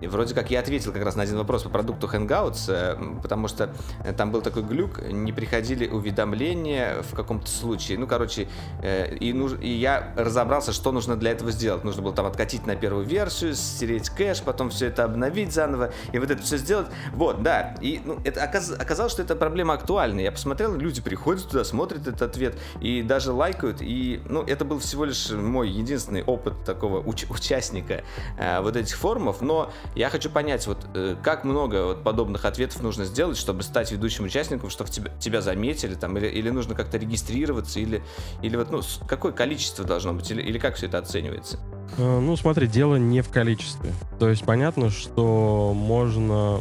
И 0.00 0.06
вроде 0.06 0.34
как 0.34 0.50
я 0.50 0.60
ответил 0.60 0.92
как 0.92 1.04
раз 1.04 1.16
на 1.16 1.22
один 1.22 1.36
вопрос 1.36 1.62
по 1.62 1.68
продукту 1.68 2.06
Hangouts, 2.06 2.64
э, 2.68 3.20
потому 3.22 3.48
что 3.48 3.70
э, 4.04 4.12
там 4.12 4.30
был 4.30 4.42
такой 4.42 4.62
глюк, 4.62 5.02
не 5.02 5.32
приходили 5.32 5.88
уведомления 5.88 7.02
в 7.02 7.14
каком-то 7.14 7.48
случае. 7.48 7.98
Ну, 7.98 8.06
короче, 8.06 8.48
э, 8.82 9.16
и, 9.16 9.32
нуж... 9.32 9.52
и 9.60 9.68
я 9.68 10.12
разобрался, 10.16 10.72
что 10.72 10.92
нужно 10.92 11.16
для 11.16 11.32
этого 11.32 11.50
сделать. 11.50 11.84
Нужно 11.84 12.02
было 12.02 12.14
там 12.14 12.26
откатить 12.26 12.66
на 12.66 12.76
первую 12.76 13.04
версию, 13.04 13.54
стереть 13.54 14.10
кэш, 14.10 14.42
потом 14.42 14.70
все 14.70 14.86
это 14.86 15.04
обновить 15.04 15.52
заново, 15.52 15.92
и 16.12 16.18
вот 16.18 16.30
это 16.30 16.42
все 16.42 16.56
сделать. 16.56 16.86
Вот, 17.12 17.42
да. 17.42 17.74
И 17.80 18.00
ну, 18.04 18.18
это 18.24 18.42
оказ... 18.44 18.72
оказалось, 18.78 19.12
что 19.12 19.22
эта 19.22 19.34
проблема 19.34 19.74
актуальна. 19.74 20.20
Я 20.20 20.32
посмотрел, 20.32 20.74
люди 20.76 21.00
приходят 21.00 21.48
туда, 21.48 21.64
смотрят 21.64 22.06
этот 22.06 22.22
ответ 22.22 22.56
и 22.80 23.02
даже 23.02 23.32
лайкают. 23.32 23.78
И, 23.80 24.20
ну, 24.28 24.42
это 24.42 24.64
был 24.64 24.78
всего 24.78 25.04
лишь 25.04 25.30
мой 25.30 25.68
единственный 25.68 26.22
опыт 26.22 26.64
такого 26.64 27.00
уч... 27.00 27.26
участника 27.30 28.02
э, 28.38 28.60
вот 28.60 28.76
этих 28.76 28.96
форумов, 28.96 29.40
но 29.40 29.72
я 29.94 30.10
хочу 30.10 30.30
понять, 30.30 30.66
вот 30.66 30.86
э, 30.94 31.16
как 31.22 31.44
много 31.44 31.86
вот 31.86 32.02
подобных 32.02 32.44
ответов 32.44 32.82
нужно 32.82 33.04
сделать, 33.04 33.36
чтобы 33.36 33.62
стать 33.62 33.90
ведущим 33.90 34.24
участником, 34.24 34.70
чтобы 34.70 34.90
тебя, 34.90 35.10
тебя 35.18 35.40
заметили, 35.40 35.94
там, 35.94 36.16
или, 36.16 36.26
или 36.26 36.50
нужно 36.50 36.74
как-то 36.74 36.98
регистрироваться, 36.98 37.80
или, 37.80 38.02
или 38.42 38.56
вот, 38.56 38.70
ну, 38.70 38.82
какое 39.06 39.32
количество 39.32 39.84
должно 39.84 40.12
быть, 40.12 40.30
или, 40.30 40.42
или 40.42 40.58
как 40.58 40.76
все 40.76 40.86
это 40.86 40.98
оценивается? 40.98 41.58
Э, 41.96 42.20
ну, 42.20 42.36
смотри, 42.36 42.66
дело 42.66 42.96
не 42.96 43.22
в 43.22 43.28
количестве. 43.30 43.92
То 44.18 44.28
есть 44.28 44.44
понятно, 44.44 44.90
что 44.90 45.72
можно 45.74 46.60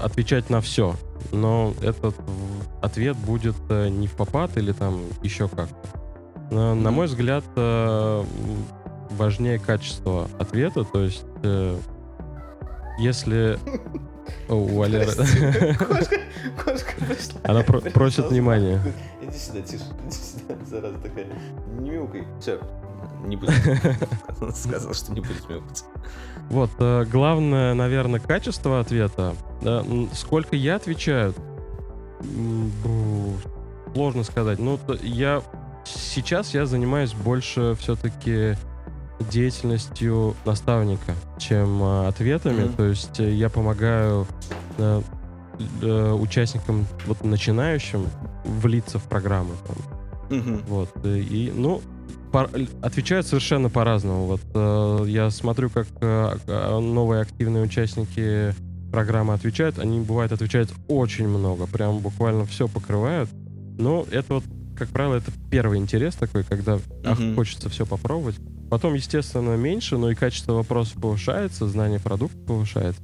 отвечать 0.00 0.50
на 0.50 0.60
все, 0.60 0.96
но 1.32 1.74
этот 1.82 2.16
ответ 2.82 3.16
будет 3.16 3.56
э, 3.68 3.88
не 3.88 4.06
в 4.06 4.12
попад 4.12 4.56
или 4.56 4.72
там 4.72 5.00
еще 5.22 5.48
как-то. 5.48 5.76
На, 6.50 6.74
на 6.74 6.90
мой 6.90 7.06
взгляд, 7.06 7.44
важнее 9.10 9.58
качество 9.58 10.28
ответа, 10.38 10.84
то 10.84 11.02
есть 11.02 11.24
если... 12.98 13.58
О, 14.48 14.54
у 14.54 14.78
Валеры... 14.78 15.06
Кошка, 15.06 16.16
кошка 16.64 16.92
пришла. 16.98 17.40
Она 17.44 17.62
про- 17.62 17.80
просит 17.80 18.30
внимания. 18.30 18.80
Иди 19.22 19.38
сюда, 19.38 19.60
тише. 19.62 19.84
Иди 20.06 20.16
сюда, 20.16 20.54
зараза 20.66 20.98
такая. 20.98 21.26
Не 21.78 21.90
мяукай. 21.90 22.24
Все, 22.40 22.60
не 23.24 23.36
будет. 23.36 23.52
Сказал, 24.54 24.94
что 24.94 25.12
не 25.12 25.20
будет 25.20 25.48
мяукать. 25.48 25.84
Вот, 26.50 26.70
э, 26.78 27.04
главное, 27.04 27.74
наверное, 27.74 28.20
качество 28.20 28.80
ответа. 28.80 29.34
Да, 29.62 29.84
сколько 30.12 30.56
я 30.56 30.76
отвечаю, 30.76 31.34
сложно 33.94 34.24
сказать. 34.24 34.58
Ну, 34.58 34.78
я 35.02 35.42
сейчас 35.84 36.52
я 36.54 36.66
занимаюсь 36.66 37.12
больше 37.14 37.74
все-таки 37.78 38.56
деятельностью 39.30 40.34
наставника, 40.44 41.14
чем 41.38 41.82
э, 41.82 42.08
ответами. 42.08 42.62
Mm-hmm. 42.62 42.76
То 42.76 42.84
есть 42.84 43.20
э, 43.20 43.32
я 43.32 43.48
помогаю 43.48 44.26
э, 44.78 45.00
участникам, 46.12 46.86
вот 47.06 47.24
начинающим, 47.24 48.06
влиться 48.44 48.98
в 48.98 49.04
программу. 49.04 49.52
Там. 49.66 49.76
Mm-hmm. 50.38 50.64
Вот. 50.68 50.90
И, 51.04 51.52
ну, 51.54 51.80
по, 52.32 52.50
отвечают 52.82 53.26
совершенно 53.26 53.70
по-разному. 53.70 54.26
Вот 54.26 54.40
э, 54.54 55.04
я 55.08 55.30
смотрю, 55.30 55.70
как 55.70 55.86
э, 56.00 56.78
новые 56.80 57.22
активные 57.22 57.62
участники 57.62 58.54
программы 58.90 59.34
отвечают. 59.34 59.78
Они, 59.78 60.00
бывает, 60.00 60.32
отвечают 60.32 60.72
очень 60.88 61.28
много. 61.28 61.66
Прям 61.66 61.98
буквально 61.98 62.44
все 62.46 62.68
покрывают. 62.68 63.28
Но 63.78 64.06
это 64.10 64.34
вот, 64.34 64.44
как 64.76 64.88
правило, 64.88 65.16
это 65.16 65.30
первый 65.50 65.78
интерес 65.78 66.14
такой, 66.14 66.44
когда 66.44 66.78
ах, 67.04 67.18
хочется 67.34 67.68
все 67.68 67.86
попробовать. 67.86 68.36
Потом, 68.74 68.94
естественно, 68.94 69.54
меньше, 69.54 69.98
но 69.98 70.10
и 70.10 70.16
качество 70.16 70.54
вопросов 70.54 71.00
повышается, 71.00 71.68
знание 71.68 72.00
продукта 72.00 72.36
повышается. 72.38 73.00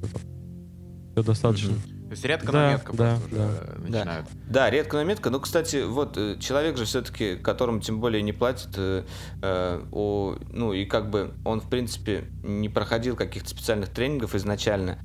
Все 1.12 1.22
достаточно. 1.22 1.70
Mm-hmm. 1.70 2.00
То 2.10 2.10
есть 2.10 2.24
редко, 2.24 2.50
да, 2.50 2.58
но 2.64 2.72
метко 2.72 2.92
да, 2.92 3.16
просто 3.20 3.36
да. 3.36 3.44
уже 3.44 3.80
начинают. 3.82 4.26
Да. 4.26 4.40
да, 4.48 4.70
редко, 4.70 4.96
но 4.96 5.04
метко. 5.04 5.30
Ну, 5.30 5.38
кстати, 5.38 5.84
вот 5.86 6.16
э, 6.16 6.38
человек 6.40 6.76
же 6.76 6.86
все-таки, 6.86 7.36
которому 7.36 7.78
тем 7.78 8.00
более 8.00 8.20
не 8.20 8.32
платят, 8.32 8.70
э, 8.76 9.04
э, 9.42 9.84
о, 9.92 10.36
ну 10.50 10.72
и 10.72 10.86
как 10.86 11.08
бы 11.08 11.34
он, 11.44 11.60
в 11.60 11.70
принципе, 11.70 12.24
не 12.42 12.68
проходил 12.68 13.14
каких-то 13.14 13.48
специальных 13.48 13.90
тренингов 13.90 14.34
изначально, 14.34 14.98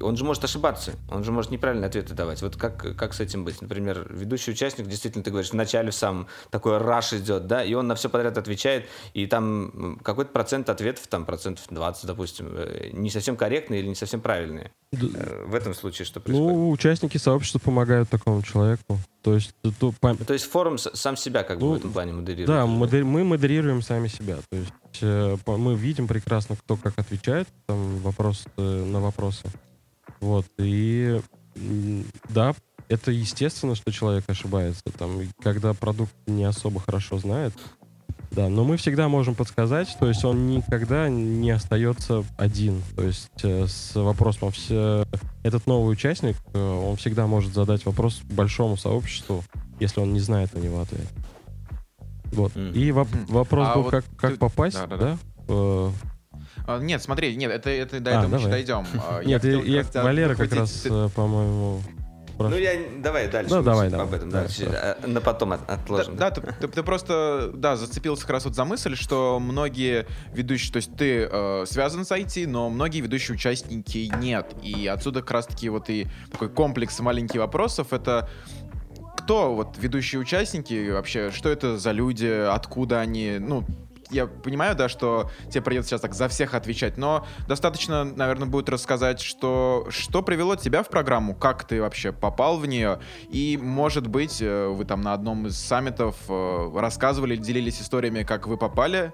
он 0.00 0.16
же 0.16 0.24
может 0.24 0.44
ошибаться, 0.44 0.92
он 1.10 1.24
же 1.24 1.32
может 1.32 1.50
неправильные 1.50 1.88
ответы 1.88 2.14
давать. 2.14 2.42
Вот 2.42 2.56
как, 2.56 2.96
как 2.96 3.14
с 3.14 3.20
этим 3.20 3.44
быть? 3.44 3.62
Например, 3.62 4.06
ведущий 4.10 4.50
участник, 4.50 4.86
действительно, 4.86 5.24
ты 5.24 5.30
говоришь, 5.30 5.52
вначале 5.52 5.92
сам 5.92 6.26
такой 6.50 6.78
раш 6.78 7.12
идет, 7.12 7.46
да, 7.46 7.64
и 7.64 7.74
он 7.74 7.86
на 7.86 7.94
все 7.94 8.08
подряд 8.08 8.36
отвечает, 8.36 8.86
и 9.14 9.26
там 9.26 9.98
какой-то 10.02 10.32
процент 10.32 10.68
ответов, 10.68 11.06
там 11.06 11.24
процентов 11.24 11.64
20, 11.70 12.06
допустим, 12.06 12.50
э, 12.52 12.90
не 12.92 13.10
совсем 13.10 13.36
корректные 13.36 13.80
или 13.80 13.88
не 13.88 13.94
совсем 13.94 14.20
правильные. 14.20 14.70
Да. 14.92 15.06
Э, 15.14 15.44
в 15.46 15.54
этом 15.54 15.74
случае 15.74 16.06
что 16.06 16.20
происходит? 16.20 16.52
Ну, 16.52 16.70
участники 16.70 17.16
сообщества 17.16 17.58
помогают 17.58 18.08
такому 18.08 18.42
человеку. 18.42 18.98
То 19.22 19.34
есть, 19.34 19.54
то, 19.80 19.92
по... 20.00 20.14
то 20.14 20.32
есть 20.32 20.44
форум 20.46 20.78
сам 20.78 21.16
себя 21.16 21.42
как 21.42 21.58
ну, 21.58 21.70
бы 21.70 21.74
в 21.74 21.78
этом 21.78 21.92
плане 21.92 22.12
модерирует? 22.12 22.48
Да, 22.48 22.66
модер... 22.66 23.04
мы 23.04 23.24
модерируем 23.24 23.82
сами 23.82 24.08
себя. 24.08 24.38
То 24.48 24.56
есть 24.56 24.72
э, 25.00 25.36
мы 25.46 25.74
видим 25.74 26.06
прекрасно, 26.06 26.56
кто 26.56 26.76
как 26.76 26.98
отвечает 26.98 27.48
там, 27.66 27.98
вопрос, 27.98 28.44
э, 28.56 28.62
на 28.62 29.00
вопросы. 29.00 29.44
Вот. 30.20 30.46
И 30.58 31.20
да, 32.28 32.54
это 32.88 33.10
естественно, 33.10 33.74
что 33.74 33.92
человек 33.92 34.24
ошибается. 34.28 34.82
Там, 34.96 35.20
когда 35.42 35.74
продукт 35.74 36.14
не 36.26 36.44
особо 36.44 36.80
хорошо 36.80 37.18
знает, 37.18 37.52
да, 38.30 38.48
но 38.48 38.64
мы 38.64 38.76
всегда 38.76 39.08
можем 39.08 39.34
подсказать, 39.34 39.96
то 39.98 40.06
есть 40.06 40.24
он 40.24 40.48
никогда 40.48 41.08
не 41.08 41.50
остается 41.50 42.24
один. 42.36 42.82
То 42.94 43.04
есть 43.04 43.30
э, 43.42 43.66
с 43.66 43.94
вопросом 43.94 44.50
все, 44.50 45.04
этот 45.42 45.66
новый 45.66 45.92
участник, 45.92 46.36
э, 46.52 46.58
он 46.58 46.96
всегда 46.96 47.26
может 47.26 47.54
задать 47.54 47.86
вопрос 47.86 48.20
большому 48.24 48.76
сообществу, 48.76 49.42
если 49.80 50.00
он 50.00 50.12
не 50.12 50.20
знает 50.20 50.54
на 50.54 50.58
него 50.58 50.80
ответ. 50.80 51.06
Вот. 52.26 52.52
Mm-hmm. 52.54 52.72
И 52.74 52.90
воп- 52.90 53.32
вопрос 53.32 53.68
а 53.70 53.74
был, 53.74 53.82
вот 53.84 53.90
как, 53.90 54.04
как 54.16 54.32
ты... 54.32 54.38
попасть, 54.38 54.76
да? 54.76 54.86
да, 54.86 54.96
да. 54.96 55.06
да? 55.06 55.18
Э... 55.48 55.90
А, 56.66 56.78
нет, 56.80 57.02
смотри, 57.02 57.34
нет, 57.34 57.50
это, 57.50 57.70
это 57.70 57.98
до 58.00 58.10
а, 58.10 58.14
этого 58.18 58.38
давай. 58.38 58.40
еще 58.40 58.50
дойдем. 58.50 58.86
А, 59.02 59.22
нет, 59.24 59.42
я, 59.42 59.52
я, 59.52 59.84
я 59.94 60.02
Валера 60.02 60.34
как 60.34 60.52
раз, 60.52 60.86
по-моему, 61.14 61.80
Прошу. 62.38 62.50
Ну, 62.50 62.56
я 62.56 62.72
давай 62.98 63.26
дальше. 63.28 63.52
Ну, 63.52 63.62
давай, 63.62 63.90
давай. 63.90 64.06
Об 64.06 64.14
этом, 64.14 64.30
да. 64.30 64.46
да 64.60 64.96
а, 65.02 65.06
на 65.06 65.20
потом 65.20 65.54
отложим. 65.54 66.16
Да, 66.16 66.30
да, 66.30 66.40
да 66.40 66.52
ты, 66.60 66.68
ты, 66.68 66.82
просто, 66.84 67.50
да, 67.52 67.74
зацепился 67.74 68.22
как 68.22 68.30
раз 68.30 68.44
вот 68.44 68.54
за 68.54 68.64
мысль, 68.64 68.94
что 68.94 69.40
многие 69.40 70.06
ведущие, 70.32 70.72
то 70.72 70.76
есть 70.76 70.94
ты 70.96 71.28
э, 71.30 71.64
связан 71.66 72.04
с 72.04 72.12
IT, 72.12 72.46
но 72.46 72.70
многие 72.70 73.00
ведущие 73.00 73.34
участники 73.34 74.08
нет. 74.20 74.54
И 74.62 74.86
отсюда 74.86 75.20
как 75.20 75.32
раз-таки 75.32 75.68
вот 75.68 75.90
и 75.90 76.06
такой 76.30 76.48
комплекс 76.48 77.00
маленьких 77.00 77.40
вопросов. 77.40 77.92
Это 77.92 78.28
кто 79.16 79.54
вот 79.54 79.76
ведущие 79.76 80.20
участники 80.20 80.90
вообще, 80.90 81.32
что 81.32 81.48
это 81.48 81.76
за 81.76 81.90
люди, 81.90 82.26
откуда 82.26 83.00
они, 83.00 83.38
ну, 83.40 83.64
я 84.10 84.26
понимаю, 84.26 84.74
да, 84.76 84.88
что 84.88 85.30
тебе 85.50 85.62
придется 85.62 85.90
сейчас 85.90 86.00
так 86.00 86.14
за 86.14 86.28
всех 86.28 86.54
отвечать, 86.54 86.96
но 86.96 87.26
достаточно, 87.46 88.04
наверное, 88.04 88.46
будет 88.48 88.68
рассказать, 88.68 89.20
что, 89.20 89.86
что 89.90 90.22
привело 90.22 90.56
тебя 90.56 90.82
в 90.82 90.88
программу, 90.88 91.34
как 91.34 91.64
ты 91.64 91.80
вообще 91.80 92.12
попал 92.12 92.58
в 92.58 92.66
нее, 92.66 93.00
и, 93.30 93.58
может 93.60 94.06
быть, 94.06 94.38
э, 94.40 94.68
вы 94.68 94.84
там 94.84 95.00
на 95.02 95.12
одном 95.12 95.46
из 95.46 95.58
саммитов 95.58 96.16
э, 96.28 96.70
рассказывали, 96.74 97.36
делились 97.36 97.80
историями, 97.80 98.22
как 98.22 98.46
вы 98.46 98.56
попали, 98.56 99.12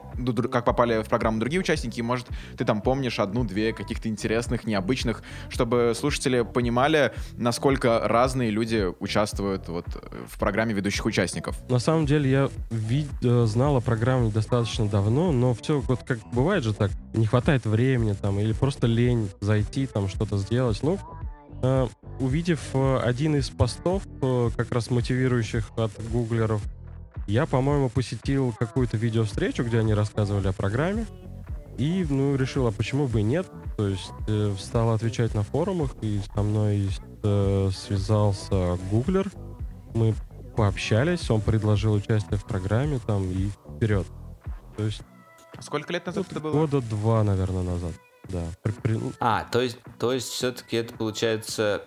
как 0.50 0.64
попали 0.64 1.02
в 1.02 1.08
программу 1.08 1.38
другие 1.40 1.60
участники, 1.60 2.00
и, 2.00 2.02
может, 2.02 2.26
ты 2.56 2.64
там 2.64 2.80
помнишь 2.80 3.18
одну-две 3.18 3.72
каких-то 3.72 4.08
интересных, 4.08 4.64
необычных, 4.64 5.22
чтобы 5.48 5.92
слушатели 5.96 6.42
понимали, 6.42 7.12
насколько 7.36 8.00
разные 8.04 8.50
люди 8.50 8.92
участвуют 9.00 9.68
вот 9.68 9.86
в 10.28 10.38
программе 10.38 10.74
ведущих 10.74 11.04
участников. 11.06 11.56
На 11.68 11.78
самом 11.78 12.06
деле 12.06 12.30
я 12.30 12.50
вид- 12.70 13.08
э, 13.22 13.46
знал 13.46 13.76
о 13.76 13.80
программе 13.80 14.30
достаточно 14.30 14.83
достаточно 14.84 14.88
давно, 14.88 15.32
но 15.32 15.54
все, 15.54 15.80
вот 15.80 16.02
как 16.02 16.18
бывает 16.32 16.64
же 16.64 16.72
так, 16.72 16.90
не 17.12 17.26
хватает 17.26 17.66
времени 17.66 18.12
там, 18.12 18.38
или 18.38 18.52
просто 18.52 18.86
лень 18.86 19.30
зайти 19.40 19.86
там 19.86 20.08
что-то 20.08 20.38
сделать. 20.38 20.82
Ну, 20.82 20.98
э, 21.62 21.88
увидев 22.20 22.60
э, 22.74 22.98
один 22.98 23.36
из 23.36 23.50
постов, 23.50 24.02
э, 24.22 24.50
как 24.56 24.72
раз 24.72 24.90
мотивирующих 24.90 25.70
от 25.76 25.92
гуглеров, 26.10 26.62
я, 27.26 27.46
по-моему, 27.46 27.88
посетил 27.88 28.54
какую-то 28.58 28.96
видеовстречу, 28.96 29.64
где 29.64 29.78
они 29.78 29.94
рассказывали 29.94 30.48
о 30.48 30.52
программе, 30.52 31.06
и, 31.78 32.06
ну, 32.08 32.36
решил, 32.36 32.66
а 32.66 32.72
почему 32.72 33.06
бы 33.06 33.20
и 33.20 33.22
нет? 33.22 33.46
То 33.76 33.88
есть 33.88 34.12
э, 34.28 34.54
стал 34.58 34.92
отвечать 34.92 35.34
на 35.34 35.42
форумах, 35.42 35.96
и 36.02 36.20
со 36.34 36.42
мной 36.42 36.88
э, 37.22 37.70
связался 37.74 38.78
гуглер. 38.90 39.30
Мы 39.94 40.14
пообщались, 40.56 41.30
он 41.30 41.40
предложил 41.40 41.94
участие 41.94 42.38
в 42.38 42.44
программе 42.44 43.00
там 43.04 43.24
и 43.30 43.50
вперед. 43.76 44.06
То 44.76 44.84
есть... 44.84 45.02
А 45.56 45.62
сколько 45.62 45.92
лет 45.92 46.04
назад 46.06 46.26
это 46.30 46.40
было? 46.40 46.52
Года 46.52 46.80
два, 46.80 47.22
наверное, 47.22 47.62
назад. 47.62 47.92
Да. 48.28 48.42
При... 48.82 48.98
А, 49.20 49.46
то 49.50 49.60
есть, 49.60 49.78
то 49.98 50.12
есть 50.12 50.28
все-таки 50.28 50.76
это 50.76 50.94
получается 50.94 51.82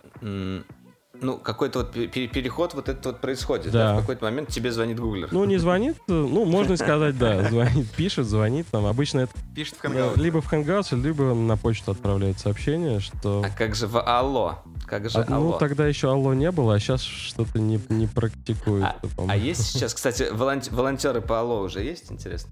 ну, 1.22 1.38
какой-то 1.38 1.80
вот 1.80 1.92
переход 1.92 2.74
вот 2.74 2.90
этот 2.90 3.06
вот 3.06 3.22
происходит, 3.22 3.72
да. 3.72 3.94
да? 3.94 3.96
В 3.96 4.02
какой-то 4.02 4.26
момент 4.26 4.50
тебе 4.50 4.72
звонит 4.72 5.00
гуглер. 5.00 5.30
Ну, 5.32 5.46
не 5.46 5.58
звонит, 5.58 5.98
ну, 6.08 6.46
можно 6.46 6.78
сказать, 6.78 7.18
да, 7.18 7.44
звонит, 7.50 7.90
пишет, 7.92 8.28
звонит, 8.28 8.68
там, 8.72 8.86
обычно 8.86 9.22
это... 9.22 9.34
Пишет 9.56 9.76
в 9.76 9.84
Hangouts. 9.84 10.20
Либо 10.20 10.42
в 10.42 10.52
Hangouts, 10.52 11.02
либо 11.02 11.34
на 11.34 11.58
почту 11.58 11.92
отправляет 11.92 12.40
сообщение, 12.40 13.00
что... 13.00 13.44
А 13.46 13.50
как 13.50 13.76
же 13.76 13.88
в 13.88 14.00
Алло? 14.00 14.60
Как 14.88 15.10
же 15.10 15.20
а, 15.20 15.26
ну, 15.28 15.36
Алло? 15.36 15.52
Ну, 15.52 15.58
тогда 15.58 15.86
еще 15.86 16.10
Алло 16.10 16.34
не 16.34 16.50
было, 16.52 16.76
а 16.76 16.80
сейчас 16.80 17.02
что-то 17.02 17.60
не, 17.60 17.80
не 17.90 18.08
практикуется, 18.08 18.96
а, 19.18 19.26
а 19.28 19.36
есть 19.36 19.74
сейчас, 19.74 19.94
кстати, 19.96 20.28
волонт... 20.32 20.72
волонтеры 20.72 21.22
по 21.22 21.40
Алло 21.42 21.62
уже 21.62 21.84
есть, 21.84 22.10
интересно? 22.10 22.52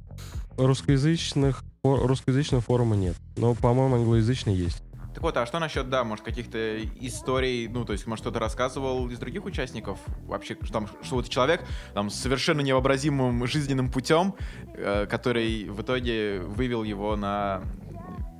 Русскоязычных, 0.57 1.63
русскоязычного 1.83 2.61
форума 2.61 2.97
нет, 2.97 3.15
но, 3.37 3.55
по-моему, 3.55 3.95
англоязычный 3.95 4.53
есть. 4.53 4.83
Так 5.13 5.23
вот, 5.23 5.37
а 5.37 5.45
что 5.45 5.59
насчет, 5.59 5.89
да, 5.89 6.03
может, 6.03 6.25
каких-то 6.25 6.77
историй, 6.99 7.69
ну, 7.69 7.85
то 7.85 7.93
есть, 7.93 8.05
может, 8.05 8.23
кто-то 8.23 8.37
рассказывал 8.37 9.09
из 9.09 9.17
других 9.17 9.45
участников 9.45 9.97
вообще, 10.25 10.57
что, 10.61 10.73
там, 10.73 10.89
что 11.03 11.15
вот 11.15 11.29
человек 11.29 11.63
там 11.93 12.09
с 12.09 12.15
совершенно 12.15 12.59
невообразимым 12.59 13.47
жизненным 13.47 13.89
путем, 13.89 14.35
э, 14.73 15.07
который 15.09 15.69
в 15.69 15.81
итоге 15.81 16.41
вывел 16.41 16.83
его 16.83 17.15
на 17.15 17.63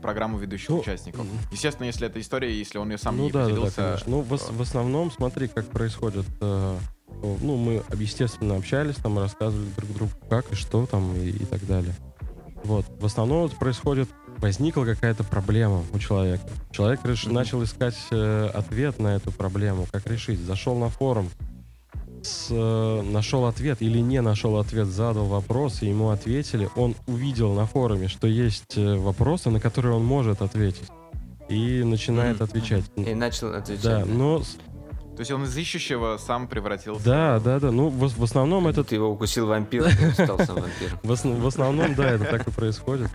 программу 0.01 0.37
ведущих 0.37 0.69
ну, 0.69 0.79
участников. 0.79 1.25
Естественно, 1.51 1.87
если 1.87 2.07
это 2.07 2.19
история, 2.19 2.53
если 2.53 2.77
он 2.77 2.91
ее 2.91 2.97
сам 2.97 3.17
ну, 3.17 3.25
не 3.25 3.31
да, 3.31 3.45
поделился... 3.45 3.75
Да, 3.75 3.81
да, 3.81 3.87
конечно. 3.89 4.11
Ну, 4.11 4.21
в, 4.21 4.57
в 4.57 4.61
основном, 4.61 5.11
смотри, 5.11 5.47
как 5.47 5.67
происходит... 5.67 6.25
Э, 6.41 6.77
ну, 7.21 7.55
мы, 7.55 7.81
естественно, 7.95 8.55
общались, 8.55 8.95
там, 8.95 9.17
рассказывали 9.17 9.69
друг 9.77 9.93
другу, 9.93 10.11
как 10.29 10.51
и 10.51 10.55
что 10.55 10.85
там, 10.85 11.15
и, 11.15 11.29
и 11.29 11.45
так 11.45 11.65
далее. 11.65 11.95
Вот. 12.63 12.85
В 12.99 13.05
основном 13.05 13.45
это 13.45 13.55
происходит 13.55 14.09
возникла 14.37 14.85
какая-то 14.85 15.23
проблема 15.23 15.83
у 15.93 15.99
человека. 15.99 16.43
Человек 16.71 16.99
реш... 17.05 17.25
mm-hmm. 17.25 17.33
начал 17.33 17.63
искать 17.63 17.97
э, 18.11 18.49
ответ 18.53 18.99
на 18.99 19.15
эту 19.15 19.31
проблему, 19.31 19.87
как 19.91 20.07
решить. 20.07 20.39
Зашел 20.39 20.77
на 20.77 20.89
форум, 20.89 21.29
э, 22.49 23.01
нашел 23.01 23.45
ответ 23.45 23.81
или 23.81 23.99
не 23.99 24.21
нашел 24.21 24.57
ответ, 24.57 24.87
задал 24.87 25.25
вопрос, 25.25 25.81
и 25.81 25.87
ему 25.87 26.09
ответили. 26.09 26.69
Он 26.75 26.95
увидел 27.07 27.53
на 27.53 27.65
форуме, 27.65 28.07
что 28.07 28.27
есть 28.27 28.77
э, 28.77 28.95
вопросы, 28.95 29.49
на 29.49 29.59
которые 29.59 29.95
он 29.95 30.05
может 30.05 30.41
ответить. 30.41 30.89
И 31.49 31.83
начинает 31.83 32.39
mm-hmm. 32.39 32.43
отвечать. 32.43 32.83
И 32.95 33.13
начал 33.13 33.53
отвечать. 33.53 33.83
Да, 33.83 34.05
но 34.05 34.41
то 35.15 35.21
есть 35.21 35.31
он 35.31 35.45
из 35.45 35.55
ищущего 35.55 36.17
сам 36.17 36.47
превратился. 36.47 37.05
Да, 37.05 37.39
да, 37.39 37.59
да. 37.59 37.71
Ну, 37.71 37.87
в, 37.87 38.19
в 38.19 38.23
основном 38.23 38.67
это... 38.67 38.83
Ты 38.83 38.95
его 38.95 39.09
укусил 39.09 39.47
вампир, 39.47 39.89
стал 40.13 40.39
сам 40.39 40.57
вампиром. 40.57 40.99
В 41.03 41.47
основном, 41.47 41.95
да, 41.95 42.11
это 42.11 42.25
так 42.25 42.47
и 42.47 42.51
происходит. 42.51 43.09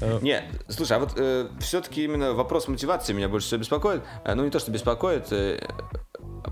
Э, 0.00 0.18
не, 0.20 0.42
слушай, 0.68 0.96
а 0.96 1.00
вот 1.00 1.14
э, 1.16 1.48
все-таки 1.60 2.04
именно 2.04 2.32
вопрос 2.32 2.68
мотивации 2.68 3.12
меня 3.12 3.28
больше 3.28 3.46
всего 3.48 3.60
беспокоит. 3.60 4.02
Ну, 4.24 4.44
не 4.44 4.50
то, 4.50 4.58
что 4.58 4.70
беспокоит, 4.70 5.32
э, 5.32 5.66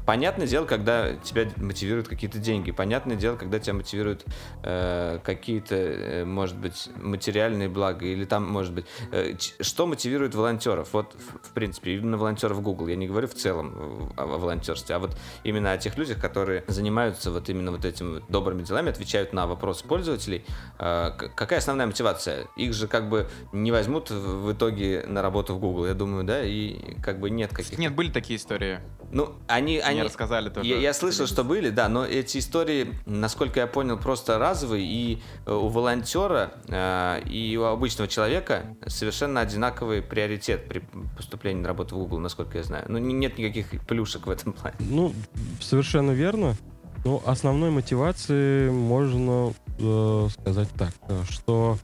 Понятное 0.07 0.47
дело, 0.47 0.67
когда 0.67 1.15
тебя 1.17 1.49
мотивируют 1.57 2.09
какие-то 2.09 2.39
деньги. 2.39 2.71
Понятное 2.71 3.17
дело, 3.17 3.37
когда 3.37 3.59
тебя 3.59 3.75
мотивируют 3.75 4.25
э, 4.63 5.19
какие-то, 5.23 5.75
э, 5.75 6.25
может 6.25 6.57
быть, 6.57 6.89
материальные 6.97 7.69
блага. 7.69 8.07
Или 8.07 8.25
там, 8.25 8.51
может 8.51 8.73
быть, 8.73 8.87
э, 9.13 9.35
что 9.61 9.87
мотивирует 9.87 10.35
волонтеров? 10.35 10.93
Вот, 10.93 11.15
в, 11.15 11.49
в 11.49 11.53
принципе, 11.53 11.97
именно 11.97 12.17
волонтеров 12.19 12.63
Google. 12.63 12.89
Я 12.89 12.97
не 12.97 13.09
говорю 13.09 13.29
в 13.29 13.35
целом 13.35 14.13
о, 14.17 14.23
о 14.23 14.27
волонтерстве, 14.39 14.95
а 14.95 14.99
вот 14.99 15.17
именно 15.45 15.73
о 15.73 15.79
тех 15.79 15.97
людях, 15.99 16.21
которые 16.21 16.65
занимаются 16.67 17.31
вот 17.31 17.49
именно 17.49 17.73
вот 17.73 17.85
этими 17.85 18.23
добрыми 18.29 18.63
делами, 18.63 18.91
отвечают 18.91 19.33
на 19.33 19.47
вопросы 19.47 19.85
пользователей. 19.85 20.45
Э, 20.79 21.11
какая 21.35 21.59
основная 21.59 21.87
мотивация? 21.87 22.47
Их 22.57 22.75
же 22.75 22.87
как 22.87 23.09
бы 23.09 23.29
не 23.53 23.73
возьмут 23.73 24.11
в 24.11 24.53
итоге 24.53 25.05
на 25.07 25.23
работу 25.23 25.55
в 25.55 25.61
Google, 25.61 25.87
я 25.87 25.95
думаю, 25.95 26.25
да? 26.25 26.45
И 26.45 26.95
как 27.03 27.21
бы 27.21 27.31
нет 27.31 27.51
каких-то... 27.51 27.81
Нет, 27.81 27.95
были 27.95 28.11
такие 28.11 28.39
истории. 28.39 28.81
Ну, 29.13 29.35
они... 29.49 29.60
они 29.69 30.03
рассказали 30.03 30.49
тоже. 30.49 30.69
Я, 30.69 30.79
я 30.79 30.95
слышал, 30.95 31.27
что 31.27 31.45
были, 31.45 31.71
да, 31.71 31.89
но 31.89 32.05
эти 32.05 32.39
истории, 32.39 32.95
насколько 33.07 33.61
я 33.61 33.67
понял, 33.67 33.99
просто 33.99 34.39
разовые, 34.39 34.85
и 34.85 35.23
э, 35.47 35.53
у 35.53 35.69
волонтера 35.69 36.53
э, 36.69 37.23
и 37.27 37.57
у 37.57 37.65
обычного 37.65 38.09
человека 38.09 38.77
совершенно 38.87 39.41
одинаковый 39.41 40.03
приоритет 40.03 40.69
при 40.69 40.83
поступлении 41.17 41.63
на 41.63 41.69
работу 41.69 41.97
в 41.97 41.99
Google, 41.99 42.19
насколько 42.19 42.59
я 42.59 42.65
знаю. 42.65 42.85
Ну, 42.89 42.99
нет 42.99 43.39
никаких 43.39 43.87
плюшек 43.87 44.27
в 44.27 44.31
этом 44.31 44.53
плане. 44.53 44.77
Ну, 44.81 45.13
совершенно 45.61 46.13
верно. 46.13 46.57
Ну, 47.05 47.23
основной 47.25 47.71
мотивации 47.71 48.69
можно 48.71 49.55
э, 49.79 50.29
сказать 50.39 50.69
так, 50.77 50.93
э, 51.09 51.23
что 51.29 51.79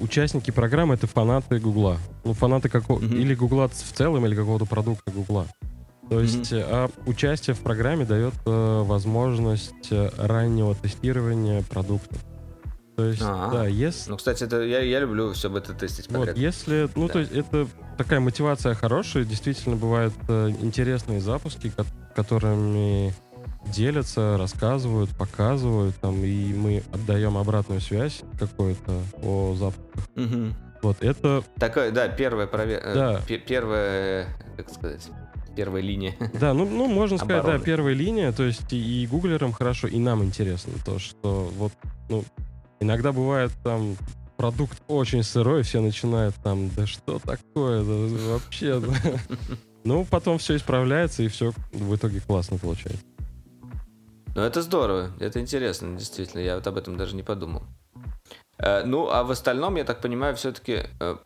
участники 0.00 0.50
программы 0.50 0.94
это 0.94 1.06
фанаты 1.06 1.58
Гугла. 1.58 1.98
Ну, 2.24 2.32
фанаты 2.32 2.68
какого 2.68 3.00
mm-hmm. 3.00 3.16
или 3.16 3.34
Гугла 3.34 3.68
в 3.68 3.92
целом, 3.92 4.24
или 4.26 4.34
какого-то 4.34 4.66
продукта 4.66 5.10
Гугла. 5.10 5.46
То 6.10 6.18
есть 6.18 6.52
mm-hmm. 6.52 6.92
участие 7.06 7.54
в 7.54 7.60
программе 7.60 8.04
дает 8.04 8.34
а, 8.44 8.82
возможность 8.82 9.92
э, 9.92 10.10
раннего 10.18 10.74
тестирования 10.74 11.62
продуктов. 11.62 12.18
То 12.96 13.04
есть, 13.04 13.22
А-а-а. 13.22 13.52
да, 13.52 13.66
если... 13.66 14.10
Ну, 14.10 14.16
кстати, 14.16 14.42
это, 14.42 14.60
я, 14.60 14.80
я 14.80 14.98
люблю 14.98 15.32
все 15.32 15.56
это 15.56 15.72
тестить 15.72 16.10
Вот, 16.10 16.36
если, 16.36 16.90
ну, 16.96 17.06
да. 17.06 17.12
то 17.12 17.18
есть 17.20 17.30
это 17.30 17.68
такая 17.96 18.18
мотивация 18.18 18.74
хорошая, 18.74 19.24
действительно 19.24 19.76
бывают 19.76 20.12
э, 20.28 20.50
интересные 20.60 21.20
запуски, 21.20 21.70
ко- 21.70 21.86
которыми 22.16 23.14
делятся, 23.66 24.36
рассказывают, 24.36 25.10
показывают, 25.10 25.94
там, 26.00 26.24
и 26.24 26.52
мы 26.52 26.82
отдаем 26.92 27.38
обратную 27.38 27.80
связь 27.80 28.22
какую-то 28.36 29.00
о 29.22 29.54
запусках. 29.54 30.08
Угу. 30.16 30.54
Вот 30.82 30.96
это... 31.02 31.44
Такое, 31.56 31.92
да, 31.92 32.08
первая 32.08 32.48
проверка. 32.48 32.94
Да. 32.94 33.20
Первая, 33.46 34.26
как 34.56 34.70
сказать 34.70 35.08
первая 35.60 35.82
линия. 35.82 36.14
Да, 36.40 36.54
ну, 36.54 36.64
ну 36.64 36.86
можно 36.86 37.18
сказать, 37.18 37.44
да, 37.44 37.58
первая 37.58 37.94
линия, 37.94 38.32
то 38.32 38.44
есть 38.44 38.72
и, 38.72 39.02
и 39.02 39.06
гуглерам 39.06 39.52
хорошо, 39.52 39.88
и 39.88 39.98
нам 39.98 40.24
интересно 40.24 40.72
то, 40.86 40.98
что 40.98 41.52
вот, 41.54 41.72
ну, 42.08 42.24
иногда 42.80 43.12
бывает 43.12 43.52
там 43.62 43.94
продукт 44.38 44.82
очень 44.88 45.22
сырой, 45.22 45.62
все 45.62 45.82
начинают 45.82 46.34
там, 46.36 46.70
да 46.74 46.86
что 46.86 47.18
такое, 47.18 47.84
да, 47.84 48.32
вообще, 48.32 48.82
Ну, 49.84 50.06
потом 50.10 50.38
все 50.38 50.56
исправляется, 50.56 51.22
и 51.22 51.28
все 51.28 51.52
в 51.72 51.94
итоге 51.94 52.20
классно 52.20 52.56
получается. 52.56 53.02
Ну, 54.34 54.40
это 54.40 54.62
здорово, 54.62 55.10
это 55.20 55.40
интересно, 55.40 55.94
действительно, 55.94 56.40
я 56.40 56.54
вот 56.54 56.66
об 56.66 56.78
этом 56.78 56.96
даже 56.96 57.14
не 57.16 57.22
подумал. 57.22 57.64
Э, 58.56 58.82
ну, 58.84 59.10
а 59.10 59.24
в 59.24 59.30
остальном, 59.30 59.76
я 59.76 59.84
так 59.84 60.00
понимаю, 60.00 60.36
все-таки 60.36 60.84
э, 61.00 61.16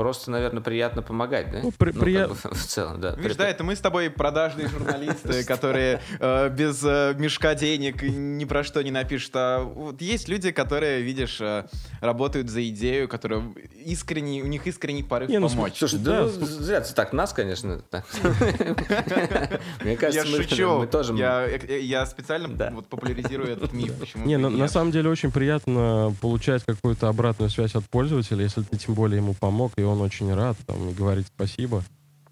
просто, 0.00 0.30
наверное, 0.30 0.62
приятно 0.62 1.02
помогать, 1.02 1.50
да? 1.50 1.60
Ну, 1.62 1.72
при, 1.72 1.92
ну 1.92 2.00
приятно. 2.00 2.34
Как 2.34 2.52
бы, 2.52 2.56
в 2.58 2.64
целом, 2.64 3.02
да. 3.02 3.10
Видишь, 3.16 3.36
да, 3.36 3.46
это 3.46 3.64
мы 3.64 3.76
с 3.76 3.80
тобой 3.80 4.08
продажные 4.08 4.66
журналисты, 4.66 5.44
которые 5.46 6.00
э, 6.18 6.48
без 6.48 6.82
э, 6.82 7.14
мешка 7.18 7.54
денег 7.54 8.00
ни 8.02 8.46
про 8.46 8.64
что 8.64 8.82
не 8.82 8.90
напишут. 8.90 9.32
А 9.34 9.62
вот 9.62 10.00
есть 10.00 10.26
люди, 10.30 10.52
которые, 10.52 11.02
видишь, 11.02 11.38
э, 11.42 11.66
работают 12.00 12.48
за 12.48 12.66
идею, 12.70 13.08
которые 13.08 13.42
искренне, 13.84 14.42
у 14.42 14.46
них 14.46 14.66
искренний 14.66 15.02
порыв 15.02 15.28
ну, 15.28 15.50
помочь. 15.50 15.74
Слушай, 15.76 15.98
да, 15.98 16.26
зря 16.28 16.80
ты 16.80 16.94
так 16.94 17.12
нас, 17.12 17.34
конечно. 17.34 17.82
Мне 19.84 19.96
кажется, 19.98 20.26
мы 20.26 20.86
тоже... 20.86 21.14
Я 21.14 22.06
специально 22.06 22.48
популяризирую 22.88 23.50
этот 23.50 23.74
миф. 23.74 23.92
Не, 24.14 24.38
на 24.38 24.68
самом 24.68 24.92
деле 24.92 25.10
очень 25.10 25.30
приятно 25.30 26.16
получать 26.22 26.64
какую-то 26.64 27.08
обратную 27.08 27.50
связь 27.50 27.74
от 27.74 27.84
пользователя, 27.84 28.42
если 28.42 28.62
ты 28.62 28.78
тем 28.78 28.94
более 28.94 29.18
ему 29.18 29.34
помог, 29.34 29.72
и 29.76 29.82
он 29.90 30.00
очень 30.00 30.32
рад 30.34 30.56
там, 30.66 30.88
и 30.88 30.92
говорит 30.92 31.26
спасибо. 31.26 31.82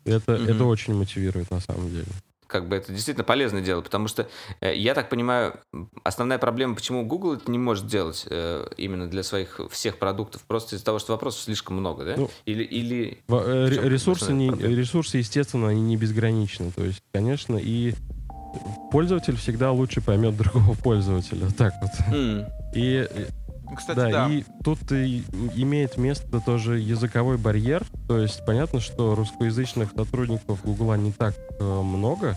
Это, 0.04 0.32
mm-hmm. 0.32 0.54
это 0.54 0.64
очень 0.64 0.94
мотивирует 0.94 1.50
на 1.50 1.60
самом 1.60 1.90
деле. 1.90 2.06
Как 2.46 2.66
бы 2.66 2.76
это 2.76 2.92
действительно 2.92 3.24
полезное 3.24 3.60
дело, 3.60 3.82
потому 3.82 4.08
что 4.08 4.26
э, 4.60 4.74
я 4.74 4.94
так 4.94 5.10
понимаю, 5.10 5.60
основная 6.02 6.38
проблема, 6.38 6.74
почему 6.74 7.04
Google 7.04 7.34
это 7.34 7.50
не 7.50 7.58
может 7.58 7.86
делать 7.86 8.26
э, 8.30 8.66
именно 8.78 9.06
для 9.06 9.22
своих 9.22 9.60
всех 9.70 9.98
продуктов, 9.98 10.40
просто 10.46 10.76
из-за 10.76 10.84
того, 10.86 10.98
что 10.98 11.12
вопросов 11.12 11.42
слишком 11.42 11.76
много, 11.76 12.06
да? 12.06 12.14
Ну, 12.16 12.30
или 12.46 12.64
или 12.64 13.22
э, 13.28 13.68
ресурсы 13.68 14.32
не 14.32 14.48
ресурсы 14.48 15.18
естественно 15.18 15.68
они 15.68 15.82
не 15.82 15.98
безграничны, 15.98 16.72
то 16.72 16.84
есть 16.84 17.02
конечно 17.12 17.58
и 17.58 17.92
пользователь 18.90 19.36
всегда 19.36 19.70
лучше 19.72 20.00
поймет 20.00 20.34
другого 20.34 20.74
пользователя, 20.82 21.50
так 21.50 21.74
вот. 21.82 21.90
Mm. 22.10 22.46
И 22.74 23.08
Кстати, 23.76 23.96
да, 23.96 24.10
да. 24.10 24.28
и 24.28 24.44
тут 24.64 24.90
и 24.92 25.24
имеет 25.56 25.96
место 25.96 26.40
тоже 26.40 26.78
языковой 26.78 27.36
барьер. 27.36 27.84
То 28.06 28.18
есть 28.18 28.44
понятно, 28.44 28.80
что 28.80 29.14
русскоязычных 29.14 29.90
сотрудников 29.96 30.62
Гугла 30.64 30.94
не 30.94 31.12
так 31.12 31.34
э, 31.58 31.64
много. 31.64 32.36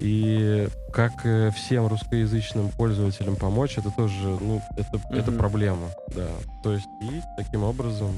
И 0.00 0.68
как 0.92 1.12
э, 1.24 1.50
всем 1.52 1.86
русскоязычным 1.86 2.68
пользователям 2.70 3.36
помочь, 3.36 3.78
это 3.78 3.90
тоже, 3.90 4.36
ну, 4.40 4.60
это, 4.76 5.00
это 5.10 5.30
Мгм. 5.30 5.38
проблема, 5.38 5.88
да. 6.14 6.26
То 6.62 6.72
есть 6.72 6.86
и 7.00 7.20
таким 7.36 7.62
образом 7.62 8.10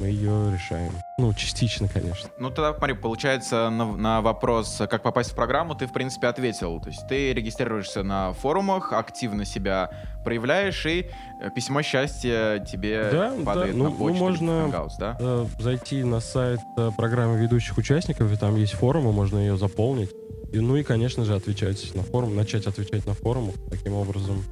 мы 0.00 0.06
ее 0.06 0.52
решаем. 0.52 0.92
Ну, 1.18 1.32
частично, 1.34 1.88
конечно. 1.88 2.28
Ну, 2.38 2.50
тогда, 2.50 2.74
смотри, 2.74 2.94
получается, 2.94 3.70
на, 3.70 3.96
на 3.96 4.20
вопрос, 4.20 4.82
как 4.90 5.02
попасть 5.02 5.32
в 5.32 5.34
программу, 5.34 5.74
ты, 5.74 5.86
в 5.86 5.92
принципе, 5.92 6.26
ответил. 6.26 6.80
То 6.80 6.88
есть 6.88 7.06
ты 7.06 7.32
регистрируешься 7.32 8.02
на 8.02 8.32
форумах, 8.32 8.92
активно 8.92 9.44
себя 9.44 9.90
проявляешь, 10.24 10.84
и 10.86 11.10
э, 11.40 11.50
письмо 11.54 11.82
счастья 11.82 12.58
тебе 12.70 13.08
Да, 13.12 13.34
падает 13.44 13.72
да, 13.72 13.78
ну, 13.78 13.84
на 13.84 13.90
ну, 13.90 13.96
почту 13.96 14.18
в 14.18 14.20
можно- 14.20 14.50
Hangouts, 14.68 14.92
да? 14.98 15.16
Э, 15.20 15.46
зайти 15.60 16.02
на 16.02 16.20
сайт 16.20 16.60
э, 16.76 16.90
программы 16.96 17.38
ведущих 17.38 17.76
участников, 17.78 18.32
и 18.32 18.36
там 18.36 18.56
есть 18.56 18.72
форумы, 18.72 19.12
можно 19.12 19.38
ее 19.38 19.56
заполнить. 19.56 20.10
И, 20.52 20.58
ну 20.60 20.76
и, 20.76 20.82
конечно 20.82 21.24
же, 21.24 21.34
отвечать 21.34 21.94
на 21.94 22.02
форум, 22.02 22.36
начать 22.36 22.66
отвечать 22.66 23.06
на 23.06 23.14
форумах. 23.14 23.54
Таким 23.70 23.94
образом, 23.94 24.44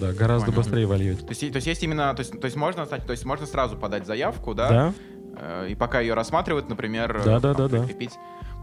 да, 0.00 0.12
гораздо 0.12 0.46
Понял. 0.46 0.58
быстрее 0.62 0.86
вольете. 0.86 1.22
То 1.22 1.28
есть, 1.30 1.40
то 1.52 1.56
есть 1.56 1.66
есть 1.66 1.82
именно, 1.82 2.12
то 2.14 2.20
есть, 2.20 2.40
то 2.40 2.44
есть 2.46 2.56
можно, 2.56 2.86
то 2.86 3.10
есть 3.12 3.24
можно 3.24 3.46
сразу 3.46 3.76
подать 3.76 4.06
заявку, 4.06 4.54
да? 4.54 4.68
Да, 4.68 4.94
Э, 5.36 5.66
И 5.68 5.74
пока 5.74 6.00
ее 6.00 6.14
рассматривают, 6.14 6.68
например, 6.68 7.22
Да, 7.24 7.40
да, 7.40 7.54
да, 7.54 7.68
да. 7.68 7.78
прикрепить. 7.82 8.12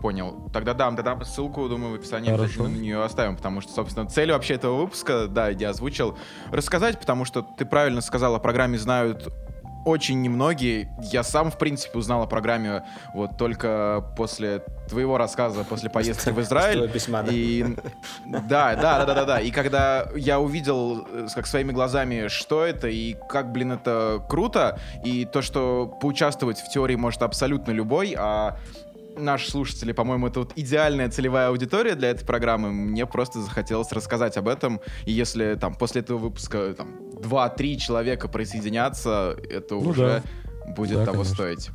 Понял. 0.01 0.49
Тогда 0.53 0.73
дам, 0.73 0.95
тогда 0.95 1.19
ссылку, 1.23 1.67
думаю, 1.67 1.93
в 1.93 1.95
описании 1.95 2.29
Хорошо. 2.29 2.63
на 2.63 2.67
нее 2.67 3.01
оставим, 3.03 3.35
потому 3.35 3.61
что, 3.61 3.71
собственно, 3.71 4.05
цель 4.07 4.31
вообще 4.31 4.55
этого 4.55 4.81
выпуска, 4.81 5.27
да, 5.27 5.49
я 5.49 5.69
озвучил, 5.71 6.17
рассказать, 6.51 6.99
потому 6.99 7.25
что 7.25 7.41
ты 7.41 7.65
правильно 7.65 8.01
сказал, 8.01 8.35
о 8.35 8.39
программе 8.39 8.77
знают 8.77 9.27
очень 9.85 10.21
немногие. 10.21 10.89
Я 11.11 11.23
сам, 11.23 11.49
в 11.49 11.57
принципе, 11.57 11.97
узнал 11.97 12.21
о 12.21 12.27
программе 12.27 12.83
вот 13.15 13.37
только 13.37 14.13
после 14.15 14.63
твоего 14.87 15.17
рассказа, 15.17 15.63
после 15.63 15.89
поездки 15.89 16.29
в 16.29 16.39
Израиль. 16.41 16.89
Письма, 16.93 17.23
да. 17.23 17.31
И 17.31 17.63
да, 18.25 18.75
да, 18.75 18.75
да, 18.75 19.05
да, 19.05 19.13
да, 19.13 19.25
да. 19.25 19.39
И 19.41 19.51
когда 19.51 20.07
я 20.15 20.39
увидел, 20.39 21.07
э, 21.11 21.27
как 21.33 21.47
своими 21.47 21.71
глазами, 21.71 22.27
что 22.27 22.63
это 22.63 22.87
и 22.87 23.15
как, 23.29 23.51
блин, 23.51 23.73
это 23.73 24.23
круто, 24.29 24.79
и 25.03 25.25
то, 25.25 25.41
что 25.41 25.87
поучаствовать 26.01 26.59
в 26.59 26.69
теории 26.69 26.95
может 26.95 27.21
абсолютно 27.21 27.71
любой, 27.71 28.15
а 28.17 28.57
наши 29.17 29.49
слушатели, 29.49 29.91
по-моему, 29.91 30.27
это 30.27 30.39
вот 30.41 30.53
идеальная 30.55 31.09
целевая 31.09 31.49
аудитория 31.49 31.95
для 31.95 32.09
этой 32.09 32.25
программы. 32.25 32.71
Мне 32.71 33.05
просто 33.05 33.41
захотелось 33.41 33.91
рассказать 33.91 34.37
об 34.37 34.47
этом. 34.47 34.79
И 35.05 35.11
если 35.11 35.55
там 35.55 35.75
после 35.75 36.01
этого 36.01 36.17
выпуска 36.17 36.73
там 36.75 36.95
2-3 37.15 37.77
человека 37.77 38.27
присоединятся, 38.27 39.35
это 39.49 39.75
Ну 39.75 39.89
уже 39.89 40.21
будет 40.67 40.97
Да, 40.99 41.05
того 41.05 41.23
конечно. 41.23 41.33
стоить. 41.33 41.69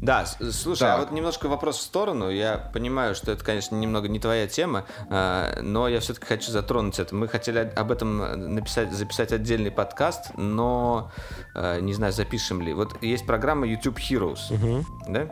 Да, 0.00 0.26
с- 0.26 0.36
слушай, 0.52 0.80
Так. 0.80 0.96
а 0.98 1.00
вот 1.00 1.12
немножко 1.12 1.48
вопрос 1.48 1.78
в 1.78 1.82
сторону. 1.82 2.30
Я 2.30 2.58
понимаю, 2.72 3.14
что 3.14 3.32
это, 3.32 3.44
конечно, 3.44 3.74
немного 3.76 4.08
не 4.08 4.18
твоя 4.20 4.46
тема, 4.46 4.84
а, 5.10 5.60
но 5.62 5.88
я 5.88 6.00
все-таки 6.00 6.26
хочу 6.26 6.50
затронуть 6.50 6.98
это. 6.98 7.14
Мы 7.14 7.28
хотели 7.28 7.58
об 7.74 7.90
этом 7.90 8.54
написать, 8.54 8.92
записать 8.92 9.32
отдельный 9.32 9.70
подкаст, 9.70 10.30
но 10.36 11.10
а, 11.54 11.80
не 11.80 11.94
знаю, 11.94 12.12
запишем 12.12 12.60
ли. 12.62 12.72
Вот 12.74 13.02
есть 13.02 13.26
программа 13.26 13.66
YouTube 13.66 13.98
Heroes, 13.98 14.38
Мгм. 14.50 14.86
да? 15.08 15.28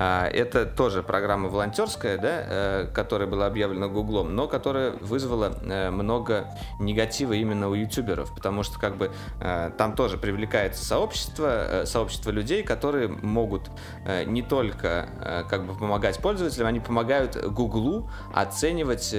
А, 0.00 0.28
Это 0.28 0.64
тоже 0.64 1.02
программа 1.02 1.48
волонтерская, 1.48 2.18
да, 2.18 2.44
э, 2.46 2.86
которая 2.94 3.28
была 3.28 3.46
объявлена 3.46 3.88
Гуглом, 3.88 4.36
но 4.36 4.46
которая 4.46 4.92
вызвала 4.92 5.58
э, 5.60 5.90
много 5.90 6.46
негатива 6.78 7.32
именно 7.32 7.68
у 7.68 7.74
ютуберов, 7.74 8.32
потому 8.32 8.62
что 8.62 8.78
как 8.78 8.96
бы 8.96 9.10
э, 9.40 9.72
там 9.76 9.96
тоже 9.96 10.16
привлекается 10.16 10.84
сообщество, 10.84 11.82
сообщество 11.84 12.30
людей, 12.30 12.62
которые 12.62 13.08
могут 13.08 13.70
не 14.26 14.42
только 14.42 15.46
как 15.50 15.66
бы 15.66 15.74
помогать 15.74 16.18
пользователям, 16.18 16.68
они 16.68 16.80
помогают 16.80 17.36
Гуглу 17.36 18.08
оценивать, 18.32 19.12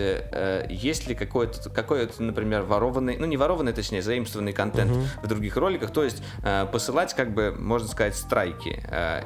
есть 0.70 1.08
ли 1.08 1.16
какой-то, 1.16 1.70
какой-то, 1.70 2.24
например, 2.24 2.64
ворованный, 2.64 3.18
ну 3.18 3.26
не 3.26 3.38
ворованный, 3.38 3.74
точнее, 3.74 4.02
заимствованный 4.02 4.54
контент 4.54 4.92
Мгм. 4.92 5.04
в 5.24 5.28
других 5.28 5.58
роликах, 5.58 5.92
то 5.92 6.04
есть 6.04 6.24
посылать, 6.72 7.14
как 7.14 7.34
бы, 7.34 7.54
можно 7.58 7.88
сказать, 7.88 8.16
страйки. 8.16 8.82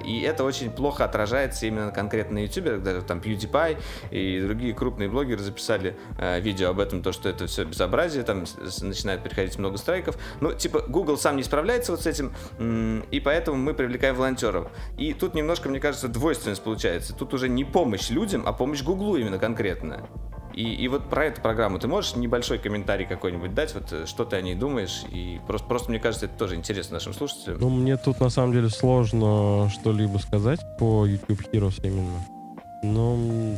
И 0.06 0.22
это 0.22 0.44
очень 0.44 0.72
плохо 0.72 1.04
отражается 1.44 1.66
именно 1.66 1.92
конкретно 1.92 2.36
на 2.36 2.44
ютуберах, 2.44 2.82
даже 2.84 3.02
там 3.02 3.20
PewDiePie 3.20 3.78
и 4.12 4.42
другие 4.42 4.74
крупные 4.74 5.10
блогеры 5.10 5.42
записали 5.42 5.96
э, 6.18 6.40
видео 6.40 6.70
об 6.70 6.80
этом, 6.80 7.02
то, 7.02 7.12
что 7.12 7.30
это 7.30 7.48
все 7.48 7.66
безобразие, 7.66 8.24
там 8.24 8.46
начинает 8.82 9.24
приходить 9.24 9.58
много 9.58 9.78
страйков. 9.78 10.18
Ну, 10.42 10.54
типа, 10.54 10.84
Google 10.88 11.18
сам 11.18 11.38
не 11.38 11.44
справляется 11.44 11.92
вот 11.92 12.02
с 12.02 12.08
этим, 12.08 12.34
и 13.12 13.20
поэтому 13.20 13.58
мы 13.58 13.74
привлекаем 13.74 14.16
волонтеров. 14.16 14.72
И 14.98 15.14
тут 15.14 15.36
немножко, 15.36 15.70
мне 15.70 15.80
кажется, 15.80 16.08
двойственность 16.08 16.64
получается. 16.64 17.14
Тут 17.14 17.34
уже 17.34 17.50
не 17.50 17.66
помощь 17.66 18.10
людям, 18.10 18.44
а 18.46 18.54
помощь 18.54 18.84
Гуглу 18.84 19.18
именно 19.18 19.40
конкретно. 19.40 20.08
И, 20.54 20.74
и 20.74 20.88
вот 20.88 21.10
про 21.10 21.26
эту 21.26 21.42
программу 21.42 21.80
ты 21.80 21.88
можешь 21.88 22.16
небольшой 22.16 22.60
комментарий 22.60 23.06
какой-нибудь 23.06 23.54
дать, 23.56 23.74
вот 23.74 23.92
э, 23.92 24.06
что 24.06 24.24
ты 24.26 24.36
о 24.36 24.42
ней 24.42 24.56
думаешь, 24.56 25.04
и 25.12 25.40
просто, 25.48 25.68
просто 25.68 25.90
мне 25.90 26.00
кажется, 26.00 26.28
это 26.28 26.36
тоже 26.38 26.56
интересно 26.56 26.96
нашим 26.96 27.14
слушателям. 27.14 27.60
Ну, 27.60 27.70
мне 27.70 27.98
тут 27.98 28.20
на 28.20 28.30
самом 28.30 28.54
деле 28.54 28.70
сложно 28.70 29.70
что-либо 29.72 30.18
сказать 30.20 30.60
по 30.80 31.06
YouTube 31.06 31.42
Heroes 31.52 31.80
именно. 31.84 32.20
Ну, 32.84 33.58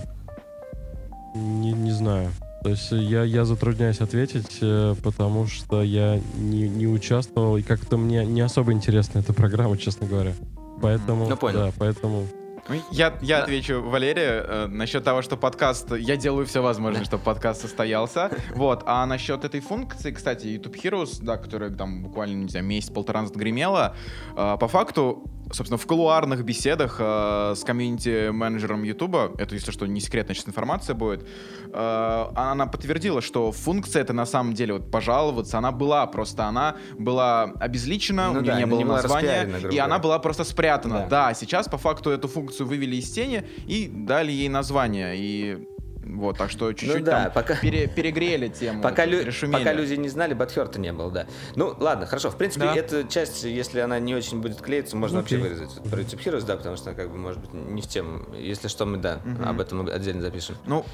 не, 1.35 1.73
не 1.73 1.91
знаю. 1.91 2.31
То 2.63 2.69
есть 2.69 2.91
я, 2.91 3.23
я 3.23 3.45
затрудняюсь 3.45 3.99
ответить, 3.99 4.57
э, 4.61 4.95
потому 5.03 5.47
что 5.47 5.83
я 5.83 6.19
не, 6.37 6.67
не 6.67 6.87
участвовал, 6.87 7.57
и 7.57 7.61
как-то 7.61 7.97
мне 7.97 8.25
не 8.25 8.41
особо 8.41 8.71
интересна 8.71 9.19
эта 9.19 9.33
программа, 9.33 9.77
честно 9.77 10.07
говоря. 10.07 10.33
Поэтому, 10.81 11.27
Ну, 11.27 11.37
понял. 11.37 11.59
да, 11.59 11.71
поэтому... 11.77 12.25
Ну, 12.67 12.81
Я, 12.91 13.13
я 13.21 13.43
отвечу 13.43 13.81
Валерия 13.81 14.43
э, 14.43 14.67
насчет 14.67 15.03
того, 15.03 15.21
что 15.21 15.37
подкаст... 15.37 15.95
Я 15.95 16.17
делаю 16.17 16.47
все 16.47 16.63
возможное, 16.63 17.03
чтобы 17.05 17.23
подкаст 17.23 17.61
состоялся. 17.61 18.31
Вот. 18.55 18.81
А 18.87 19.05
насчет 19.05 19.45
этой 19.45 19.59
функции, 19.59 20.11
кстати, 20.11 20.47
YouTube 20.47 20.75
Heroes, 20.75 21.19
да, 21.21 21.37
которая 21.37 21.69
там 21.69 22.01
буквально, 22.01 22.43
не 22.43 22.49
знаю, 22.49 22.65
месяц-полтора 22.65 23.21
назад 23.21 23.35
гремела, 23.35 23.95
э, 24.35 24.57
по 24.59 24.67
факту, 24.67 25.23
собственно, 25.51 25.77
в 25.77 25.85
кулуарных 25.85 26.43
беседах 26.43 26.97
э, 26.99 27.53
с 27.55 27.63
комьюнити-менеджером 27.63 28.83
YouTube, 28.83 29.15
это, 29.37 29.55
если 29.55 29.71
что, 29.71 29.85
не 29.85 29.99
секретная 29.99 30.35
сейчас 30.35 30.47
информация 30.47 30.95
будет, 30.95 31.27
э, 31.71 32.25
она 32.35 32.67
подтвердила, 32.67 33.21
что 33.21 33.51
функция 33.51 34.01
это 34.01 34.13
на 34.13 34.25
самом 34.25 34.53
деле 34.53 34.73
вот 34.73 34.91
пожаловаться, 34.91 35.57
она 35.57 35.71
была, 35.71 36.05
просто 36.07 36.45
она 36.45 36.77
была 36.97 37.43
обезличена, 37.59 38.31
Ну 38.31 38.39
у 38.39 38.41
нее 38.41 38.53
да, 38.53 38.59
не 38.59 38.65
было 38.65 38.79
не 38.79 38.85
названия, 38.85 39.49
и 39.71 39.77
она 39.77 39.99
была 39.99 40.19
просто 40.19 40.43
спрятана. 40.43 41.07
Да. 41.09 41.25
Да, 41.27 41.33
сейчас 41.33 41.67
по 41.67 41.77
факту 41.77 42.09
эту 42.09 42.27
функцию 42.27 42.67
вывели 42.67 42.95
из 42.97 43.11
тени 43.11 43.47
и 43.67 43.89
дали 43.91 44.31
ей 44.31 44.49
название. 44.49 45.15
И 45.15 45.67
вот, 46.05 46.37
так 46.37 46.51
что 46.51 46.71
чуть-чуть 46.73 46.99
Ну 46.99 47.05
да, 47.05 47.31
пока- 47.33 47.55
пере- 47.55 47.87
перегрели 47.87 48.47
тему. 48.59 48.81
Пока, 48.81 49.05
лю- 49.05 49.25
пока 49.51 49.73
люди 49.73 49.95
не 49.95 50.09
знали, 50.09 50.33
Батхерта 50.33 50.79
не 50.79 50.93
было, 50.93 51.11
да. 51.11 51.25
Ну, 51.55 51.75
ладно, 51.79 52.05
хорошо. 52.05 52.29
В 52.29 52.37
принципе, 52.37 52.65
Да. 52.65 52.75
эта 52.75 53.03
часть, 53.05 53.43
если 53.43 53.79
она 53.79 53.99
не 53.99 54.13
очень 54.15 54.41
будет 54.41 54.61
клеиться, 54.61 54.95
можно 54.95 55.17
Ну, 55.17 55.21
вообще 55.21 55.37
вырезать. 55.37 55.81
Про 55.89 55.99
YouTube 56.01 56.21
Heroes, 56.21 56.45
да, 56.45 56.57
потому 56.57 56.77
что, 56.77 56.93
как 56.93 57.09
бы, 57.09 57.17
может 57.17 57.39
быть, 57.39 57.53
не 57.53 57.81
в 57.81 57.87
тему. 57.87 58.25
Если 58.35 58.67
что, 58.67 58.85
мы, 58.85 58.97
да, 58.97 59.19
Мгм. 59.25 59.47
об 59.47 59.59
этом 59.59 59.87
отдельно 59.87 60.21
запишем. 60.21 60.55
Ну, 60.65 60.85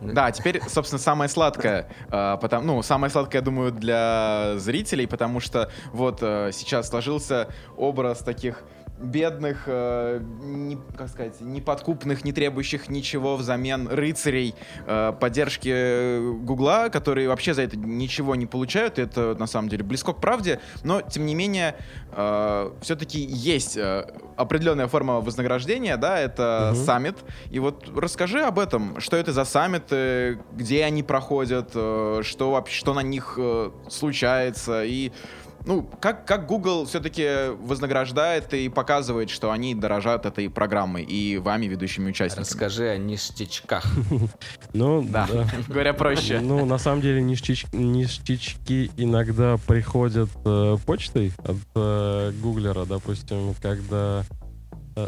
да, 0.00 0.30
теперь, 0.30 0.60
собственно, 0.68 1.00
самое 1.00 1.28
сладкое. 1.28 1.88
а, 2.10 2.36
потом, 2.36 2.66
ну, 2.66 2.82
самое 2.82 3.10
сладкое, 3.10 3.40
я 3.40 3.44
думаю, 3.44 3.72
для 3.72 4.54
зрителей, 4.56 5.06
потому 5.08 5.40
что 5.40 5.70
вот 5.92 6.18
а, 6.22 6.50
сейчас 6.52 6.88
сложился 6.88 7.48
образ 7.76 8.18
таких 8.20 8.62
бедных, 9.00 9.64
э, 9.66 10.20
не, 10.40 10.78
как 10.96 11.08
сказать, 11.08 11.40
неподкупных, 11.40 12.24
не 12.24 12.32
требующих 12.32 12.88
ничего 12.88 13.36
взамен 13.36 13.88
рыцарей 13.88 14.54
э, 14.86 15.12
поддержки 15.20 16.42
Гугла, 16.44 16.88
которые 16.90 17.28
вообще 17.28 17.54
за 17.54 17.62
это 17.62 17.76
ничего 17.76 18.34
не 18.34 18.46
получают. 18.46 18.98
и 18.98 19.02
Это 19.02 19.34
на 19.38 19.46
самом 19.46 19.68
деле 19.68 19.84
близко 19.84 20.12
к 20.12 20.20
правде, 20.20 20.60
но 20.84 21.00
тем 21.02 21.26
не 21.26 21.34
менее 21.34 21.74
все-таки 22.80 23.18
есть 23.20 23.76
э, 23.76 24.06
определенная 24.36 24.88
форма 24.88 25.20
вознаграждения, 25.20 25.96
да, 25.96 26.18
это 26.18 26.72
Мгм. 26.74 26.84
саммит. 26.84 27.16
И 27.50 27.58
вот 27.58 27.88
расскажи 27.96 28.40
об 28.40 28.58
этом, 28.58 28.98
что 29.00 29.16
это 29.16 29.32
за 29.32 29.44
саммиты, 29.44 30.38
где 30.52 30.84
они 30.84 31.02
проходят, 31.02 31.70
э, 31.74 32.20
что 32.24 32.50
вообще, 32.52 32.74
что 32.78 32.94
на 32.94 33.00
них 33.00 33.34
э, 33.38 33.70
случается 33.88 34.84
и 34.84 35.12
ну, 35.66 35.82
как, 36.00 36.26
как 36.26 36.46
Google 36.46 36.86
все-таки 36.86 37.50
вознаграждает 37.60 38.54
и 38.54 38.68
показывает, 38.68 39.28
что 39.30 39.50
они 39.50 39.74
дорожат 39.74 40.24
этой 40.26 40.48
программой 40.48 41.02
и 41.04 41.36
вами, 41.38 41.66
ведущими 41.66 42.08
участниками? 42.10 42.44
Расскажи 42.44 42.88
о 42.88 42.96
ништячках. 42.96 43.84
Ну, 44.72 45.02
Да, 45.02 45.28
говоря 45.68 45.92
проще. 45.94 46.40
Ну, 46.40 46.64
на 46.66 46.78
самом 46.78 47.00
деле, 47.00 47.20
ништяч- 47.22 47.66
ништячки 47.72 48.90
иногда 48.96 49.56
приходят 49.66 50.28
э, 50.44 50.76
почтой 50.86 51.32
от 51.44 51.56
э, 51.74 52.32
гуглера, 52.42 52.84
допустим, 52.84 53.54
когда 53.60 54.24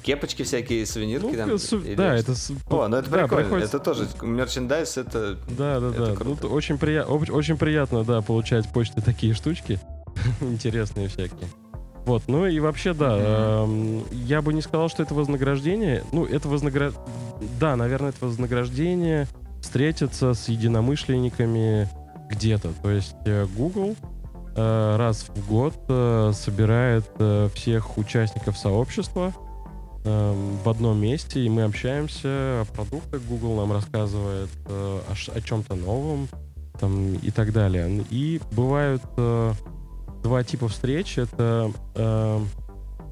Кепочки 0.05 0.45
всякие, 0.45 0.87
сувенирки 0.87 1.27
Ну, 1.27 1.37
там. 1.37 1.59
су- 1.59 1.81
или 1.81 1.97
да, 1.97 2.15
это... 2.15 2.33
О, 2.69 2.87
ну 2.87 2.97
это 2.99 3.11
да, 3.11 3.19
прикольно. 3.23 3.43
приходится- 3.45 3.77
Это 3.79 3.85
тоже 3.85 4.07
мерчендайз, 4.23 4.97
это... 4.97 5.37
Да, 5.49 5.81
да, 5.81 5.89
Это 5.89 6.07
да. 6.07 6.15
круто. 6.15 6.47
Ну, 6.47 6.53
очень, 6.55 6.79
прия... 6.79 7.03
очень 7.05 7.57
приятно, 7.59 8.05
да, 8.05 8.23
получать 8.23 8.73
почты 8.73 9.01
такие 9.01 9.35
штучки. 9.35 9.81
Интересные 10.41 11.09
всякие. 11.09 11.49
Вот, 12.07 12.25
ну 12.29 12.47
и 12.47 12.59
вообще, 12.61 12.95
да, 12.95 13.17
эм, 13.19 14.03
я 14.11 14.43
бы 14.43 14.53
не 14.53 14.63
сказал, 14.63 14.89
что 14.89 15.03
это 15.03 15.15
вознаграждение. 15.15 16.03
Ну, 16.13 16.25
это 16.25 16.49
вознаграждение... 16.49 17.07
Да, 17.61 17.77
наверное, 17.77 18.11
это 18.11 18.25
вознаграждение 18.25 19.29
встретиться 19.61 20.35
с 20.35 20.49
единомышленниками 20.49 21.89
где-то. 22.31 22.71
То 22.83 22.91
есть 22.91 23.15
э, 23.27 23.47
Google 23.57 23.97
э, 24.57 24.97
раз 24.97 25.27
в 25.29 25.49
год 25.49 25.75
э, 25.89 26.33
собирает 26.35 27.05
э, 27.19 27.49
всех 27.55 27.99
участников 27.99 28.57
сообщества 28.57 29.35
эм, 30.05 30.57
в 30.65 30.69
одном 30.69 31.01
месте, 31.01 31.41
и 31.41 31.49
мы 31.49 31.63
общаемся 31.63 32.63
о 32.63 32.67
продуктах. 32.75 33.21
Google 33.29 33.57
нам 33.57 33.73
рассказывает 33.73 34.51
э, 34.67 35.01
о, 35.09 35.41
чем-то 35.41 35.75
новом 35.75 36.29
там, 36.81 37.15
и 37.15 37.31
так 37.31 37.53
далее. 37.53 38.05
И 38.11 38.41
бывают 38.53 39.03
э, 39.17 39.53
два 40.23 40.43
типа 40.45 40.69
встреч. 40.69 41.19
Это 41.19 41.71
э, 41.95 42.41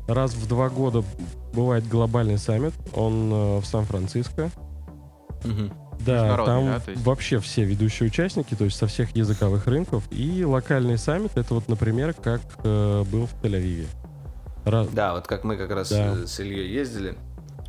раз 0.09 0.35
в 0.35 0.47
два 0.49 0.68
года 0.68 1.03
бывает 1.53 1.87
глобальный 1.88 2.38
саммит. 2.38 2.75
Он 2.94 3.31
э, 3.33 3.59
в 3.61 3.64
Сан-Франциско. 3.66 4.51
Мгм. 5.44 5.73
Да, 6.01 6.37
там 6.44 6.64
да, 6.66 6.83
есть? 6.87 7.05
вообще 7.05 7.40
все 7.40 7.64
ведущие 7.64 8.07
участники, 8.09 8.55
то 8.55 8.64
есть 8.64 8.77
со 8.77 8.87
всех 8.87 9.16
языковых 9.16 9.66
рынков. 9.66 10.05
И 10.11 10.44
локальный 10.44 10.97
саммит, 10.97 11.33
это 11.37 11.55
вот, 11.55 11.68
например, 11.68 12.14
как 12.14 12.40
э, 12.62 13.05
был 13.11 13.27
в 13.27 13.35
Тель-Авиве. 13.42 13.87
Ра- 14.64 14.88
Да, 14.92 15.14
вот 15.14 15.27
как 15.27 15.42
мы 15.44 15.57
как 15.57 15.71
раз 15.71 15.90
Да. 15.90 16.14
э, 16.14 16.27
с 16.27 16.38
Ильей 16.38 16.71
ездили. 16.73 17.16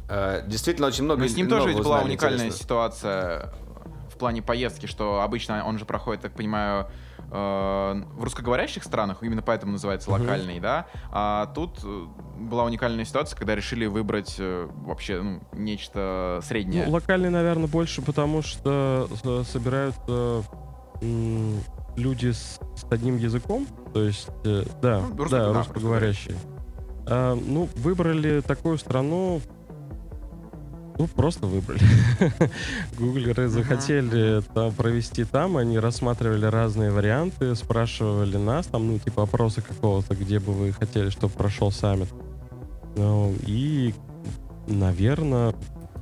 Э, 0.09 0.43
Действительно, 0.45 0.87
очень 0.87 1.05
много 1.05 1.21
Но 1.21 1.27
с 1.27 1.35
ним 1.35 1.47
тоже 1.49 1.69
ведь 1.69 1.77
была 1.79 2.01
уникальная 2.01 2.47
интересного. 2.47 2.91
ситуация 2.91 3.53
в 4.13 4.17
плане 4.19 4.41
поездки, 4.43 4.85
что 4.85 5.21
обычно 5.21 5.65
он 5.65 5.79
же 5.79 5.85
проходит, 5.85 6.21
так 6.21 6.33
понимаю, 6.33 6.85
в 7.31 8.23
русскоговорящих 8.23 8.83
странах, 8.83 9.21
именно 9.21 9.41
поэтому 9.41 9.73
называется 9.73 10.09
локальный, 10.11 10.59
да. 10.59 10.87
А 11.11 11.45
тут 11.53 11.79
э, 11.83 12.05
была 12.37 12.63
уникальная 12.63 13.05
ситуация, 13.05 13.37
когда 13.37 13.55
решили 13.55 13.85
выбрать 13.85 14.35
э, 14.39 14.67
вообще 14.85 15.21
ну, 15.21 15.39
нечто 15.53 16.39
среднее. 16.43 16.85
Ну, 16.87 16.91
локальный, 16.93 17.29
наверное, 17.29 17.67
больше, 17.67 18.01
потому 18.01 18.41
что 18.41 19.07
э, 19.23 19.43
собирают 19.45 19.95
э, 20.07 20.41
м, 21.01 21.59
люди 21.95 22.31
с, 22.31 22.59
с 22.75 22.85
одним 22.89 23.17
языком, 23.17 23.67
то 23.93 24.01
есть, 24.03 24.29
э, 24.45 24.63
да, 24.81 24.99
Ну, 25.01 25.15
русско- 25.23 25.29
да, 25.29 25.53
да, 25.53 25.59
русскоговорящие. 25.59 26.35
А, 27.07 27.35
ну, 27.35 27.67
выбрали 27.75 28.41
такую 28.41 28.77
страну, 28.77 29.41
ну, 30.99 31.07
просто 31.07 31.47
выбрали. 31.47 31.79
Гуглеры 32.99 33.47
захотели 33.47 34.41
там 34.53 34.73
провести 34.73 35.23
там, 35.23 35.55
они 35.55 35.79
рассматривали 35.79 36.45
разные 36.45 36.91
варианты, 36.91 37.55
спрашивали 37.55 38.35
нас, 38.35 38.67
там, 38.67 38.85
ну, 38.85 38.99
типа 38.99 39.23
опроса 39.23 39.61
какого-то, 39.61 40.13
где 40.13 40.39
бы 40.39 40.51
вы 40.51 40.73
хотели, 40.73 41.09
чтобы 41.09 41.33
прошел 41.33 41.71
саммит. 41.71 42.09
Ну, 42.97 43.33
и, 43.47 43.95
наверное, 44.67 45.55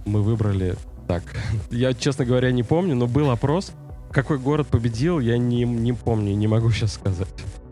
мы 0.06 0.24
выбрали 0.24 0.76
так. 1.08 1.24
Я, 1.70 1.94
честно 1.94 2.26
говоря, 2.26 2.52
не 2.52 2.64
помню, 2.64 2.96
но 2.96 3.06
был 3.06 3.30
опрос. 3.30 3.72
Какой 4.12 4.40
город 4.40 4.68
победил, 4.68 5.20
я 5.20 5.38
не, 5.38 5.64
не 5.64 5.94
помню, 5.94 6.34
не 6.34 6.48
могу 6.48 6.72
сейчас 6.72 6.94
сказать. 6.94 7.28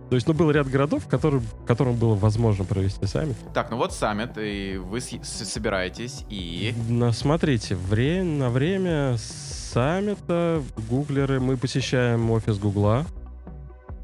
То 0.10 0.16
есть, 0.16 0.28
ну, 0.28 0.34
был 0.34 0.52
ряд 0.52 0.68
городов, 0.70 1.04
в 1.06 1.08
которым, 1.08 1.96
было 1.96 2.14
возможно 2.16 2.64
провести 2.64 3.06
саммит. 3.08 3.36
Так, 3.54 3.72
ну 3.72 3.78
вот 3.78 3.92
саммит, 3.92 4.38
и 4.38 4.78
вы 4.78 5.02
с- 5.02 5.20
собираетесь, 5.24 6.24
и... 6.30 6.76
Но 6.88 7.12
смотрите, 7.12 7.76
вре- 7.76 8.24
на 8.24 8.50
время 8.50 9.18
саммита 9.18 10.62
гуглеры, 10.90 11.40
мы 11.40 11.58
посещаем 11.58 12.30
офис 12.32 12.58
Гугла. 12.60 13.06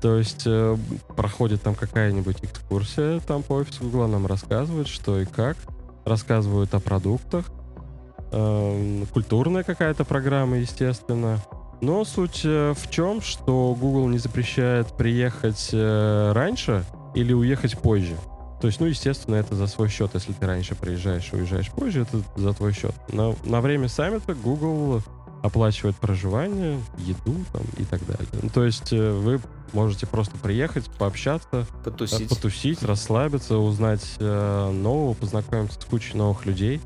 То 0.02 0.18
есть 0.18 0.44
э, 0.48 0.76
проходит 1.16 1.62
там 1.62 1.76
какая-нибудь 1.76 2.38
экскурсия 2.42 3.20
там 3.20 3.44
по 3.44 3.54
офису 3.54 3.84
Гугла, 3.84 4.08
нам 4.08 4.26
рассказывают, 4.26 4.88
что 4.88 5.20
и 5.20 5.26
как. 5.26 5.56
Рассказывают 6.06 6.74
о 6.74 6.80
продуктах. 6.80 7.46
Эм, 8.32 9.06
культурная 9.14 9.62
какая-то 9.64 10.04
программа, 10.04 10.58
естественно. 10.58 11.38
Но 11.82 12.06
суть 12.06 12.41
э, 12.44 12.74
в 12.78 12.89
чем, 12.91 13.22
что 13.22 13.76
Google 13.80 14.08
не 14.08 14.20
запрещает 14.20 14.88
приехать 14.96 15.70
э, 15.74 16.32
раньше 16.34 16.86
или 17.15 17.34
уехать 17.34 17.78
позже. 17.78 18.15
То 18.62 18.67
есть, 18.67 18.80
ну, 18.80 18.86
естественно, 18.86 19.36
это 19.36 19.56
за 19.56 19.65
свой 19.65 19.89
счет. 19.89 20.12
Если 20.13 20.34
ты 20.34 20.46
раньше 20.46 20.76
приезжаешь 20.76 21.30
и 21.34 21.36
уезжаешь 21.38 21.72
позже, 21.72 22.02
это 22.02 22.22
за 22.36 22.54
твой 22.54 22.74
счет. 22.74 22.94
На, 23.12 23.34
на 23.44 23.60
время 23.60 23.88
саммита 23.88 24.36
Google 24.36 25.02
оплачивает 25.41 25.96
проживание, 25.96 26.80
еду 27.00 27.36
там, 27.52 27.63
и 27.78 27.84
так 27.84 28.06
далее. 28.06 28.28
Ну, 28.44 28.50
то 28.50 28.63
есть 28.63 28.94
э, 28.94 29.12
вы 29.12 29.41
можете 29.74 30.06
просто 30.06 30.38
приехать, 30.38 30.86
пообщаться, 31.00 31.65
Потусить. 31.84 32.30
потусить, 32.30 32.84
расслабиться, 32.84 33.58
узнать 33.58 34.06
э, 34.20 34.72
нового, 34.72 35.13
познакомиться 35.15 35.82
с 35.82 35.86
кучей 35.86 36.15
новых 36.15 36.46
людей 36.46 36.80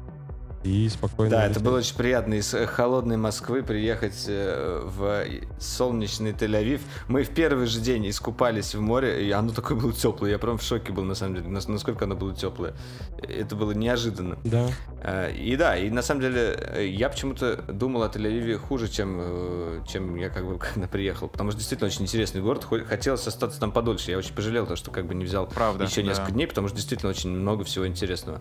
и 0.66 0.90
спокойно... 0.90 1.30
Да, 1.32 1.46
это 1.46 1.60
было 1.60 1.78
очень 1.78 1.96
приятно 1.96 2.34
из 2.34 2.54
э, 2.54 2.66
холодной 2.66 3.18
Москвы 3.18 3.62
приехать 3.64 4.26
э, 4.28 4.82
в 4.84 5.26
солнечный 5.60 6.32
Тель-Авив. 6.32 6.82
Мы 7.08 7.24
в 7.24 7.30
первый 7.30 7.68
же 7.68 7.80
день 7.80 8.10
искупались 8.10 8.74
в 8.76 8.82
море, 8.82 9.26
и 9.28 9.32
оно 9.32 9.52
такое 9.52 9.78
было 9.78 9.94
теплое. 9.94 10.32
Я 10.32 10.40
прям 10.40 10.58
в 10.58 10.64
шоке 10.64 10.92
был, 10.92 11.04
на 11.04 11.16
самом 11.16 11.36
деле, 11.36 11.48
нас- 11.48 11.68
насколько 11.68 12.06
оно 12.06 12.16
было 12.16 12.34
теплое. 12.34 12.74
Это 13.22 13.56
было 13.56 13.72
неожиданно. 13.72 14.38
Да. 14.44 14.68
Э, 15.04 15.32
И 15.36 15.56
да, 15.56 15.78
и 15.78 15.90
на 15.90 16.02
самом 16.02 16.22
деле 16.22 16.56
э, 16.58 16.88
я 16.88 17.10
почему-то 17.10 17.58
думал 17.72 18.04
о 18.04 18.08
Тель-Авиве 18.08 18.58
хуже, 18.58 18.88
чем, 18.88 19.18
э, 19.22 19.82
чем 19.88 20.16
я 20.16 20.30
как 20.30 20.46
бы 20.48 20.58
когда 20.74 20.88
приехал. 20.88 21.28
Потому 21.28 21.52
что 21.52 21.60
действительно 21.60 21.88
очень 21.90 22.02
интересный 22.04 22.42
город. 22.42 22.64
Хо- 22.64 22.84
Хотелось 22.88 23.28
остаться 23.28 23.60
там 23.60 23.72
подольше. 23.72 24.12
Я 24.12 24.18
очень 24.18 24.34
пожалел, 24.34 24.66
то, 24.66 24.76
что 24.76 24.90
как 24.92 25.06
бы 25.06 25.14
не 25.16 25.26
взял 25.26 25.46
Правда, 25.48 25.84
еще 25.84 26.02
да. 26.02 26.08
несколько 26.10 26.32
дней, 26.32 26.48
потому 26.48 26.68
что 26.70 26.78
действительно 26.78 27.12
очень 27.12 27.30
много 27.30 27.64
всего 27.64 27.86
интересного. 27.88 28.40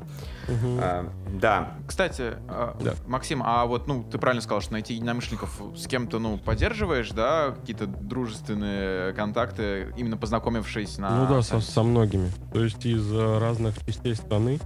Мгм. 0.49 0.79
А, 0.81 1.11
Да, 1.41 1.75
Кстати, 1.87 2.14
э, 2.23 2.75
Да. 2.83 2.95
Максим, 3.07 3.43
а 3.45 3.65
вот, 3.67 3.87
ну, 3.87 4.05
ты 4.05 4.19
правильно 4.19 4.43
сказал, 4.43 4.61
что 4.61 4.73
найти 4.73 4.95
единомышленников 4.95 5.61
с 5.77 5.87
кем-то, 5.87 6.19
ну, 6.19 6.39
поддерживаешь, 6.39 7.11
да, 7.11 7.53
какие-то 7.59 7.87
дружественные 7.87 9.13
контакты, 9.15 9.93
именно 9.97 10.17
познакомившись 10.17 10.99
на... 10.99 11.11
Ну 11.25 11.35
да, 11.35 11.43
со, 11.43 11.61
со 11.61 11.83
многими. 11.83 12.31
То 12.53 12.63
есть 12.63 12.85
из 12.87 13.11
э, 13.13 13.39
разных 13.39 13.75
частей 13.87 14.15
страны, 14.15 14.59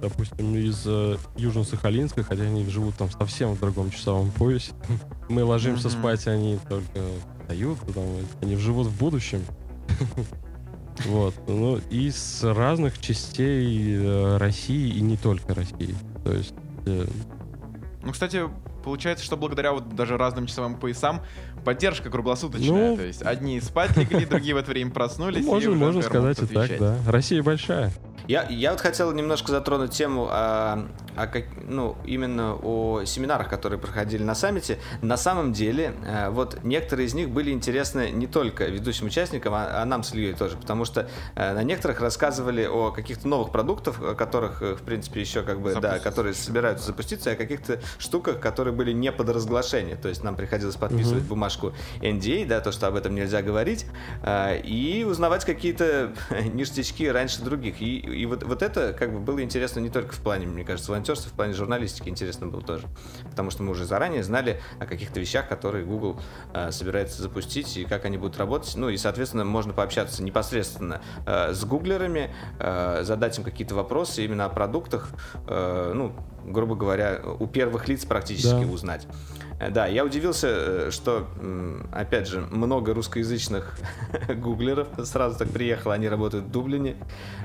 допустим, 0.00 0.54
из 0.56 0.82
э, 0.86 1.16
Южно-Сахалинска, 1.36 2.22
хотя 2.24 2.42
они 2.42 2.64
живут 2.66 2.96
там 2.96 3.10
совсем 3.10 3.54
в 3.54 3.60
другом 3.60 3.90
часовом 3.90 4.30
поясе. 4.32 4.72
Мы 5.28 5.44
ложимся 5.44 5.88
Мгм. 5.88 5.98
спать, 5.98 6.26
они 6.26 6.58
только 6.68 7.00
встают, 7.42 7.78
там, 7.94 8.04
они 8.40 8.56
живут 8.56 8.86
в 8.88 8.98
будущем. 8.98 9.42
Вот. 11.06 11.34
Ну, 11.48 11.78
из 11.90 12.44
разных 12.44 13.00
частей 13.00 13.96
э, 13.96 14.36
России 14.36 14.90
и 14.90 15.00
не 15.00 15.16
только 15.16 15.54
России. 15.54 15.94
То 16.22 16.32
есть 16.32 16.54
Ну, 16.84 18.10
кстати, 18.10 18.42
получается, 18.82 19.24
что 19.24 19.36
благодаря 19.36 19.72
вот 19.72 19.94
даже 19.94 20.16
разным 20.16 20.46
часовым 20.46 20.78
поясам 20.78 21.22
поддержка 21.64 22.10
круглосуточная. 22.10 22.90
Ну, 22.90 22.96
то 22.96 23.02
есть 23.02 23.22
одни 23.22 23.60
спать 23.60 23.96
легли, 23.96 24.26
другие 24.26 24.54
в 24.54 24.58
это 24.58 24.70
время 24.70 24.90
проснулись. 24.90 25.44
и 25.44 25.46
можно, 25.46 25.70
уже, 25.70 25.78
можно 25.78 26.02
сказать 26.02 26.38
и 26.38 26.46
так, 26.46 26.78
да. 26.78 26.96
Россия 27.06 27.42
большая. 27.42 27.92
Я, 28.28 28.46
я 28.48 28.70
вот 28.70 28.80
хотел 28.80 29.12
немножко 29.12 29.50
затронуть 29.50 29.90
тему 29.90 30.28
о, 30.30 30.88
о 31.16 31.26
как, 31.26 31.44
ну, 31.66 31.96
именно 32.04 32.54
о 32.54 33.04
семинарах, 33.04 33.48
которые 33.48 33.78
проходили 33.78 34.22
на 34.22 34.34
саммите. 34.34 34.78
На 35.00 35.16
самом 35.16 35.52
деле, 35.52 35.94
э, 36.04 36.30
вот 36.30 36.62
некоторые 36.62 37.06
из 37.06 37.14
них 37.14 37.30
были 37.30 37.50
интересны 37.50 38.10
не 38.10 38.26
только 38.26 38.66
ведущим 38.66 39.06
участникам, 39.06 39.54
а, 39.54 39.82
а 39.82 39.84
нам 39.84 40.02
с 40.04 40.14
Ильей 40.14 40.34
тоже, 40.34 40.56
потому 40.56 40.84
что 40.84 41.08
э, 41.34 41.52
на 41.52 41.62
некоторых 41.62 42.00
рассказывали 42.00 42.64
о 42.64 42.92
каких-то 42.92 43.26
новых 43.26 43.50
продуктах, 43.50 44.00
о 44.00 44.14
которых, 44.14 44.62
э, 44.62 44.74
в 44.76 44.82
принципе, 44.82 45.20
еще 45.20 45.42
как 45.42 45.60
бы, 45.60 45.74
да, 45.74 45.98
которые 45.98 46.34
собираются 46.34 46.86
запуститься, 46.86 47.30
и 47.30 47.32
о 47.34 47.36
каких-то 47.36 47.80
штуках, 47.98 48.38
которые 48.38 48.72
были 48.72 48.92
не 48.92 49.10
под 49.10 49.30
разглашение. 49.30 49.96
То 49.96 50.08
есть 50.08 50.22
нам 50.22 50.36
приходилось 50.36 50.76
подписывать 50.76 51.24
Мгм. 51.24 51.28
Бумажку 51.56 51.72
NDA, 52.00 52.46
да, 52.46 52.60
то, 52.60 52.72
что 52.72 52.86
об 52.86 52.94
этом 52.96 53.14
нельзя 53.14 53.42
говорить, 53.42 53.86
э, 54.22 54.60
и 54.60 55.04
узнавать 55.04 55.44
какие-то 55.44 56.12
ништячки 56.52 57.08
раньше 57.08 57.42
других. 57.42 57.80
И, 57.80 57.98
и 57.98 58.26
вот, 58.26 58.42
вот 58.42 58.62
это 58.62 58.92
как 58.92 59.12
бы 59.12 59.20
было 59.20 59.42
интересно 59.42 59.80
не 59.80 59.90
только 59.90 60.12
в 60.12 60.18
плане, 60.18 60.46
мне 60.46 60.64
кажется, 60.64 60.90
волонтерства, 60.90 61.30
в 61.30 61.34
плане 61.34 61.54
журналистики 61.54 62.08
интересно 62.08 62.46
было 62.46 62.62
тоже. 62.62 62.86
Потому 63.30 63.50
что 63.50 63.62
мы 63.62 63.72
уже 63.72 63.84
заранее 63.84 64.22
знали 64.22 64.60
о 64.78 64.86
каких-то 64.86 65.20
вещах, 65.20 65.48
которые 65.48 65.84
Google 65.84 66.20
э, 66.54 66.70
собирается 66.70 67.22
запустить 67.22 67.76
и 67.76 67.84
как 67.84 68.04
они 68.04 68.18
будут 68.18 68.38
работать. 68.38 68.74
Ну 68.76 68.88
и, 68.88 68.96
соответственно, 68.96 69.44
можно 69.44 69.72
пообщаться 69.72 70.22
непосредственно 70.22 71.00
с 71.26 71.64
гуглерами, 71.64 72.34
задать 72.58 73.38
им 73.38 73.44
какие-то 73.44 73.74
вопросы 73.74 74.24
именно 74.24 74.44
о 74.44 74.48
продуктах, 74.48 75.08
ну, 75.46 76.14
грубо 76.44 76.74
говоря, 76.74 77.20
у 77.38 77.46
первых 77.46 77.88
лиц 77.88 78.04
практически 78.04 78.64
Да. 78.64 78.72
узнать. 78.72 79.06
Э, 79.62 79.70
Да, 79.70 79.86
я 79.86 80.04
удивился, 80.04 80.48
э, 80.48 80.90
что, 80.90 81.26
опять 81.92 82.28
же, 82.28 82.40
много 82.50 82.94
русскоязычных 82.94 83.78
гуглеров 84.36 84.88
сразу 85.04 85.38
так 85.38 85.48
приехало, 85.50 85.94
они 85.94 86.08
работают 86.08 86.46
в 86.46 86.50
Дублине. 86.50 86.96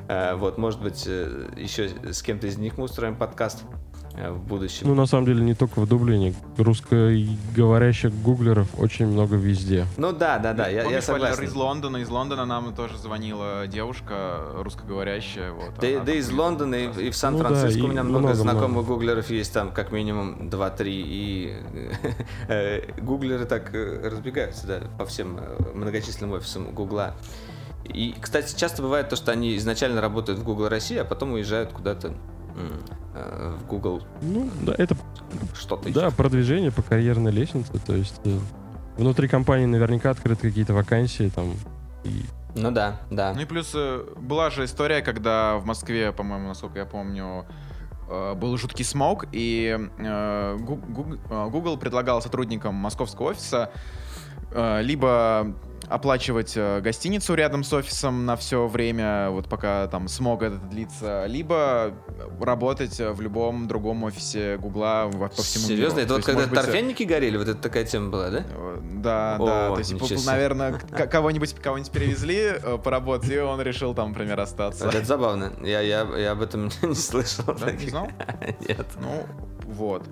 Э, 0.07 0.35
Вот, 0.35 0.57
может 0.57 0.81
быть, 0.81 1.05
еще 1.05 1.89
с 2.11 2.21
кем-то 2.21 2.47
из 2.47 2.57
них 2.57 2.77
мы 2.77 2.85
устроим 2.85 3.15
подкаст 3.15 3.63
в 4.17 4.39
будущем. 4.39 4.87
Ну, 4.87 4.95
на 4.95 5.05
самом 5.05 5.25
деле, 5.25 5.41
не 5.41 5.53
только 5.53 5.79
в 5.79 5.87
Дублине. 5.87 6.33
Русскоговорящих 6.57 8.13
гуглеров 8.21 8.67
очень 8.77 9.07
много 9.07 9.35
везде. 9.35 9.85
Ну 9.97 10.11
да, 10.11 10.39
да, 10.39 10.53
да, 10.53 10.67
я, 10.67 10.83
я 10.83 11.01
согласен. 11.01 11.43
из 11.43 11.53
Лондона, 11.53 11.97
из 11.97 12.09
Лондона 12.09 12.45
нам 12.45 12.73
тоже 12.73 12.97
звонила 12.97 13.67
девушка 13.67 14.39
русскоговорящая. 14.55 15.51
Вот, 15.51 15.73
Да, 15.79 15.87
она 15.87 16.03
да 16.03 16.13
из 16.13 16.31
Лондона 16.31 16.75
и, 16.75 16.85
и 16.85 16.89
в 16.89 17.05
Ну 17.05 17.11
Сан-Франциско 17.13 17.79
да, 17.79 17.85
у 17.85 17.89
меня 17.89 18.03
много, 18.03 18.19
много, 18.19 18.35
знакомых 18.35 18.71
много. 18.71 18.87
гуглеров 18.87 19.29
есть, 19.29 19.53
там 19.53 19.71
как 19.71 19.91
минимум 19.91 20.49
2-3, 20.49 20.83
и 20.87 21.55
э, 22.47 22.91
гуглеры 23.01 23.45
так 23.45 23.73
э, 23.73 24.09
разбегаются, 24.09 24.67
да, 24.67 24.81
по 24.97 25.05
всем 25.05 25.37
э, 25.39 25.73
многочисленным 25.73 26.33
офисам 26.33 26.71
Гугла. 26.71 27.15
И, 27.85 28.15
кстати, 28.19 28.55
часто 28.57 28.81
бывает 28.81 29.09
то, 29.09 29.15
что 29.15 29.31
они 29.31 29.55
изначально 29.57 30.01
работают 30.01 30.39
в 30.39 30.43
Google 30.43 30.67
России, 30.67 30.97
а 30.97 31.05
потом 31.05 31.33
уезжают 31.33 31.71
куда-то 31.71 32.13
э, 32.55 32.69
в 33.59 33.67
Google 33.67 34.03
Ну, 34.21 34.49
да, 34.61 34.73
это 34.77 34.95
что-то 35.53 35.91
да, 35.91 36.07
еще. 36.07 36.15
продвижение 36.15 36.71
по 36.71 36.81
карьерной 36.81 37.31
лестнице. 37.31 37.71
То 37.85 37.95
есть 37.95 38.19
э, 38.25 38.37
внутри 38.97 39.27
компании 39.27 39.65
наверняка 39.65 40.11
открыты 40.11 40.47
какие-то 40.49 40.73
вакансии 40.73 41.29
там. 41.33 41.53
И 42.03 42.23
Ну 42.55 42.71
да, 42.71 42.99
да. 43.11 43.33
Ну 43.33 43.41
и 43.41 43.45
плюс 43.45 43.71
э, 43.75 44.03
была 44.17 44.49
же 44.49 44.65
история, 44.65 45.01
когда 45.01 45.57
в 45.57 45.65
Москве, 45.65 46.11
по-моему, 46.11 46.47
насколько 46.47 46.79
я 46.79 46.85
помню, 46.85 47.45
э, 48.09 48.33
был 48.35 48.57
жуткий 48.57 48.85
смог, 48.85 49.25
и 49.31 49.77
э, 49.77 50.57
э, 50.59 51.47
Google 51.49 51.77
предлагал 51.77 52.21
сотрудникам 52.21 52.75
московского 52.75 53.27
офиса 53.31 53.71
э, 54.51 54.81
либо 54.81 55.53
оплачивать 55.89 56.53
э, 56.55 56.81
гостиницу 56.81 57.33
рядом 57.35 57.63
с 57.63 57.71
офисом 57.73 58.25
на 58.25 58.35
все 58.35 58.67
время, 58.67 59.29
вот 59.29 59.47
пока 59.47 59.87
там 59.87 60.07
смог 60.07 60.43
этот 60.43 60.67
длится, 60.69 61.25
либо 61.27 61.93
работать 62.41 62.99
в 62.99 63.21
любом 63.21 63.67
другом 63.67 64.03
офисе 64.03 64.57
Гугла 64.57 65.09
во- 65.11 65.29
по 65.29 65.41
всему 65.41 65.65
миру. 65.67 65.77
Серьезно? 65.77 65.99
Это 65.99 66.07
То 66.07 66.13
вот 66.13 66.17
есть, 66.17 66.25
когда 66.27 66.43
быть, 66.43 66.51
э, 66.51 66.55
торфяники 66.61 67.03
горели, 67.03 67.37
вот 67.37 67.47
это 67.47 67.61
такая 67.61 67.85
тема 67.85 68.09
была, 68.09 68.29
да? 68.29 68.43
Э, 68.49 68.77
Да, 68.97 69.37
О, 69.39 69.45
да. 69.45 69.71
То 69.73 69.79
есть, 69.79 70.07
себе. 70.07 70.19
наверное, 70.25 70.73
кого-нибудь 71.11 71.53
кого-нибудь 71.55 71.91
перевезли 71.91 72.53
по 72.83 72.91
работе, 72.91 73.35
и 73.35 73.39
он 73.39 73.61
решил 73.61 73.93
там, 73.93 74.09
например, 74.09 74.39
остаться. 74.39 74.87
Это 74.87 75.05
забавно. 75.05 75.53
Я, 75.63 75.81
я, 75.81 76.01
я 76.17 76.31
об 76.31 76.41
этом 76.41 76.69
не 76.81 76.95
слышал. 76.95 77.45
Да, 77.59 77.71
не 77.71 77.89
знал? 77.89 78.09
Нет. 78.67 78.85
Ну, 78.99 79.25
вот. 79.65 80.03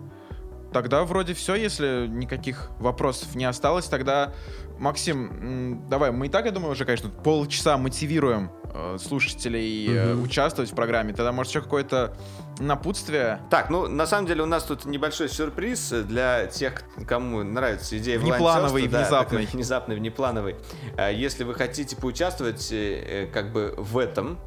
Тогда 0.73 1.03
вроде 1.05 1.33
все, 1.33 1.55
если 1.55 2.07
никаких 2.07 2.69
вопросов 2.79 3.35
не 3.35 3.45
осталось, 3.45 3.85
тогда, 3.85 4.33
Максим, 4.77 5.87
давай, 5.89 6.11
мы 6.11 6.27
и 6.27 6.29
так, 6.29 6.45
я 6.45 6.51
думаю, 6.51 6.71
уже, 6.73 6.83
конечно, 6.85 7.09
полчаса 7.09 7.77
мотивируем 7.77 8.51
э, 8.73 8.97
слушателей 8.99 9.87
э, 9.87 10.13
Мгм. 10.15 10.23
участвовать 10.23 10.71
в 10.71 10.75
программе. 10.75 11.13
Тогда, 11.13 11.31
может, 11.31 11.51
еще 11.51 11.61
какое-то 11.61 12.17
напутствие? 12.59 13.39
Так, 13.49 13.69
ну, 13.69 13.87
на 13.87 14.05
самом 14.05 14.27
деле 14.27 14.43
у 14.43 14.45
нас 14.45 14.63
тут 14.63 14.85
небольшой 14.85 15.29
сюрприз 15.29 15.91
для 16.07 16.47
тех, 16.47 16.83
кому 17.07 17.43
нравится 17.43 17.97
идея 17.97 18.19
Внеплановый 18.19 18.81
волонтерства, 18.83 19.19
да, 19.19 19.23
внезапный. 19.29 19.45
внезапный, 19.53 19.95
внеплановый. 19.95 20.55
А 20.97 21.09
Если 21.09 21.43
вы 21.43 21.53
хотите 21.53 21.95
поучаствовать 21.95 22.69
э, 22.71 23.25
э, 23.25 23.27
как 23.27 23.51
бы 23.53 23.73
в 23.77 23.97
этом, 23.97 24.39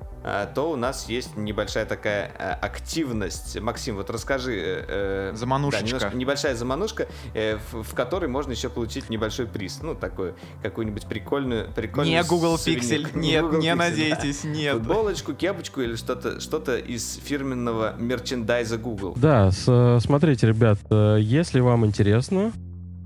то 0.54 0.70
у 0.72 0.76
нас 0.76 1.09
есть 1.09 1.37
небольшая 1.37 1.87
такая 1.87 2.31
э, 2.38 2.50
активность. 2.52 3.61
Максим, 3.61 3.96
вот 3.96 4.11
расскажи. 4.11 4.54
э, 4.57 4.85
э, 5.33 5.37
Заманушечка. 5.37 5.85
да, 5.85 5.87
немножко 5.88 6.16
небольшая 6.16 6.54
заманушка, 6.54 7.07
в, 7.35 7.83
в 7.83 7.94
которой 7.94 8.26
можно 8.28 8.52
еще 8.52 8.68
получить 8.68 9.11
небольшой 9.11 9.46
приз. 9.46 9.81
Ну, 9.83 9.94
такой, 9.94 10.35
какую-нибудь 10.62 11.07
прикольную, 11.07 11.70
прикольную 11.72 12.16
Не 12.22 12.28
Google 12.28 12.59
сувенир. 12.59 12.83
Pixel, 12.83 13.18
нет, 13.18 13.42
Google 13.44 13.59
не 13.59 13.66
Pixel, 13.68 13.70
да. 13.70 13.76
надейтесь, 13.76 14.44
нет. 14.44 14.74
Футболочку, 14.74 15.35
кепочку 15.35 15.81
или 15.81 15.94
что-то 15.96 16.40
что 16.40 16.59
из 16.76 17.16
фирменного 17.24 17.94
мерчендайза 17.98 18.76
Google. 18.78 19.14
Да, 19.16 19.50
с- 19.50 20.00
смотрите, 20.00 20.46
ребят, 20.46 20.78
если 21.18 21.61
вам 21.61 21.87
интересно, 21.87 22.52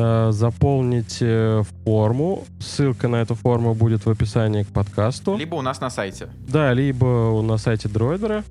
э, 0.03 0.33
заполните 0.33 1.63
форму. 1.85 2.45
Ссылка 2.61 3.09
на 3.09 3.17
эту 3.17 3.35
форму 3.35 3.75
будет 3.75 4.05
в 4.05 4.11
описании 4.11 4.63
к 4.65 4.69
подкасту. 4.69 5.37
Либо 5.37 5.55
у 5.55 5.63
нас 5.63 5.81
на 5.81 5.91
сайте. 5.91 6.29
Да, 6.49 6.73
либо 6.73 7.41
на 7.43 7.57
сайте 7.59 7.89
Дроидера. 7.89 8.45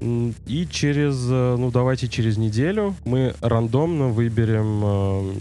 И 0.00 0.66
через, 0.70 1.26
э, 1.30 1.56
ну 1.58 1.70
давайте 1.70 2.08
через 2.08 2.36
неделю 2.36 2.94
мы 3.04 3.34
рандомно 3.40 4.08
выберем 4.08 4.82
э, 4.84 5.32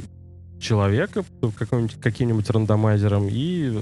человека 0.59 1.23
каким-нибудь, 1.57 1.99
каким-нибудь 2.01 2.49
рандомайзером 2.49 3.27
и 3.29 3.79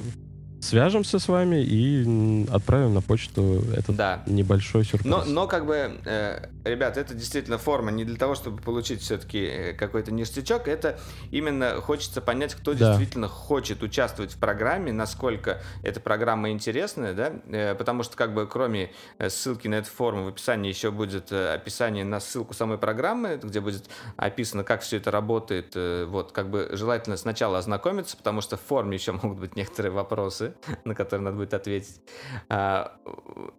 свяжемся 0.66 1.20
с 1.20 1.28
вами 1.28 1.64
и 1.64 2.46
отправим 2.52 2.94
на 2.94 3.02
почту 3.02 3.62
этот 3.76 3.96
Да. 3.96 4.24
небольшой 4.26 4.84
сюрприз. 4.84 5.10
Но, 5.10 5.24
но 5.26 5.48
как 5.48 5.66
бы, 5.66 6.00
э, 6.06 6.48
ребят, 6.64 6.98
это 6.98 7.14
действительно 7.14 7.58
форма 7.58 7.92
не 7.92 8.04
для 8.06 8.18
того, 8.18 8.36
чтобы 8.36 8.62
получить 8.62 9.02
все-таки 9.02 9.74
какой-то 9.78 10.12
ништячок, 10.12 10.68
это 10.68 11.00
именно 11.32 11.82
хочется 11.82 12.22
понять, 12.22 12.56
кто 12.56 12.74
Да. 12.74 12.90
действительно 12.90 13.28
хочет 13.28 13.84
участвовать 13.84 14.34
в 14.34 14.38
программе, 14.38 14.92
насколько 14.92 15.62
эта 15.84 16.00
программа 16.00 16.50
интересная, 16.52 17.14
да, 17.14 17.34
Э, 17.48 17.76
потому 17.76 18.04
что 18.04 18.16
как 18.18 18.34
бы 18.34 18.48
кроме 18.48 18.92
э, 19.20 19.30
ссылки 19.30 19.68
на 19.68 19.76
эту 19.76 19.90
форму 19.90 20.26
в 20.26 20.28
описании 20.30 20.70
еще 20.70 20.90
будет 20.92 21.32
э, 21.32 21.54
описание 21.54 22.04
на 22.04 22.20
ссылку 22.20 22.54
самой 22.54 22.78
программы, 22.78 23.40
где 23.42 23.60
будет 23.62 23.86
описано, 24.18 24.64
как 24.64 24.82
все 24.82 24.98
это 24.98 25.12
работает, 25.12 25.74
э, 25.76 26.06
вот, 26.06 26.32
как 26.32 26.50
бы 26.50 26.70
желательно 26.72 27.18
сначала 27.18 27.60
ознакомиться, 27.60 28.18
потому 28.18 28.42
что 28.42 28.58
в 28.58 28.62
форме 28.62 28.98
еще 28.98 29.12
могут 29.12 29.40
быть 29.40 29.56
некоторые 29.56 29.92
вопросы, 29.92 30.55
на 30.86 30.96
которые 30.96 31.24
надо 31.26 31.38
будет 31.38 31.54
ответить. 31.54 32.02
А, 32.50 32.98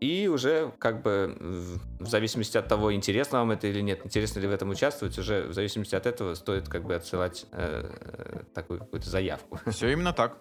И 0.01 0.29
уже 0.29 0.73
как 0.79 1.03
бы 1.03 1.37
в- 2.01 2.07
зависимости 2.07 2.57
от 2.57 2.69
того, 2.69 2.93
интересно 2.95 3.39
вам 3.41 3.51
это 3.53 3.67
или 3.67 3.81
нет, 3.81 4.01
интересно 4.05 4.41
ли 4.41 4.49
в 4.49 4.53
этом 4.53 4.71
участвовать, 4.71 5.19
уже 5.19 5.47
в 5.49 5.53
зависимости 5.55 5.95
от 5.95 6.07
этого 6.07 6.35
стоит 6.35 6.69
как 6.69 6.85
бы 6.85 6.95
отсылать 6.95 7.47
э, 7.53 7.91
такую 8.55 8.81
какую-то 8.81 9.09
заявку. 9.09 9.59
Все 9.71 9.89
именно 9.91 10.13
так. 10.13 10.37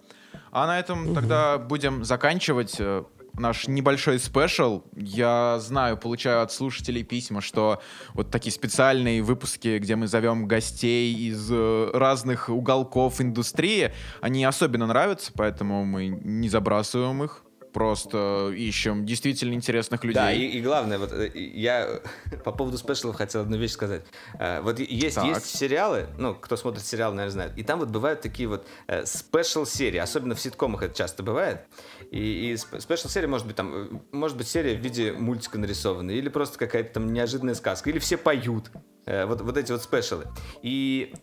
А 0.52 0.68
на 0.68 0.80
этом 0.80 1.14
тогда 1.14 1.58
будем 1.58 2.04
заканчивать 2.04 2.76
э, 2.80 3.04
наш 3.38 3.68
небольшой 3.68 4.20
спешл. 4.20 4.84
Я 4.96 5.60
знаю, 5.60 5.98
получаю 5.98 6.42
от 6.42 6.52
слушателей 6.52 7.04
письма, 7.04 7.42
что 7.42 7.82
вот 8.14 8.32
такие 8.32 8.52
специальные 8.52 9.22
выпуски, 9.22 9.78
где 9.80 9.96
мы 9.96 10.08
зовем 10.08 10.48
гостей 10.48 11.14
из 11.14 11.50
э, 11.52 11.92
разных 11.94 12.50
уголков 12.50 13.22
индустрии, 13.22 13.94
они 14.22 14.44
особенно 14.44 14.88
нравятся, 14.88 15.32
поэтому 15.34 15.86
мы 15.86 16.08
не 16.08 16.50
забрасываем 16.50 17.24
их. 17.24 17.45
Просто 17.76 18.54
ищем 18.56 19.06
действительно 19.06 19.54
интересных 19.54 20.02
людей. 20.06 20.16
Да, 20.16 20.32
и, 20.32 20.46
и 20.46 20.62
главное, 20.62 20.98
вот 20.98 21.12
э, 21.12 21.30
я 21.36 22.00
по 22.46 22.54
поводу 22.54 22.78
спешлов 22.78 23.18
хотел 23.18 23.42
одну 23.42 23.58
вещь 23.58 23.72
сказать. 23.72 24.04
Э, 24.40 24.62
Вот 24.62 24.80
есть, 24.80 25.16
Так. 25.18 25.26
есть 25.26 25.46
сериалы, 25.58 26.08
ну, 26.18 26.34
кто 26.36 26.56
смотрит 26.56 26.86
сериалы, 26.86 27.16
наверное, 27.16 27.34
знает, 27.34 27.58
и 27.58 27.64
там 27.64 27.80
вот 27.80 27.90
бывают 27.90 28.22
такие 28.22 28.48
вот 28.48 28.66
э, 28.88 29.06
спешл-серии, 29.06 29.98
особенно 29.98 30.36
в 30.36 30.40
ситкомах 30.40 30.84
это 30.84 30.96
часто 30.96 31.22
бывает. 31.22 31.66
И, 32.12 32.52
и 32.52 32.54
сп- 32.54 32.80
спешл-серия 32.80 33.28
может 33.28 33.46
быть 33.46 33.58
там, 33.58 34.02
может 34.14 34.38
быть 34.38 34.48
серия 34.48 34.76
в 34.76 34.80
виде 34.80 35.12
мультика 35.12 35.58
нарисованная, 35.58 36.16
или 36.16 36.30
просто 36.30 36.58
какая-то 36.58 36.94
там 36.94 37.12
неожиданная 37.12 37.56
сказка, 37.56 37.90
или 37.90 38.00
все 38.00 38.16
поют. 38.16 38.72
Вот, 39.06 39.42
вот 39.42 39.58
эти 39.58 39.74
вот 39.74 39.84
спешалы. 39.84 40.28
И 40.64 41.14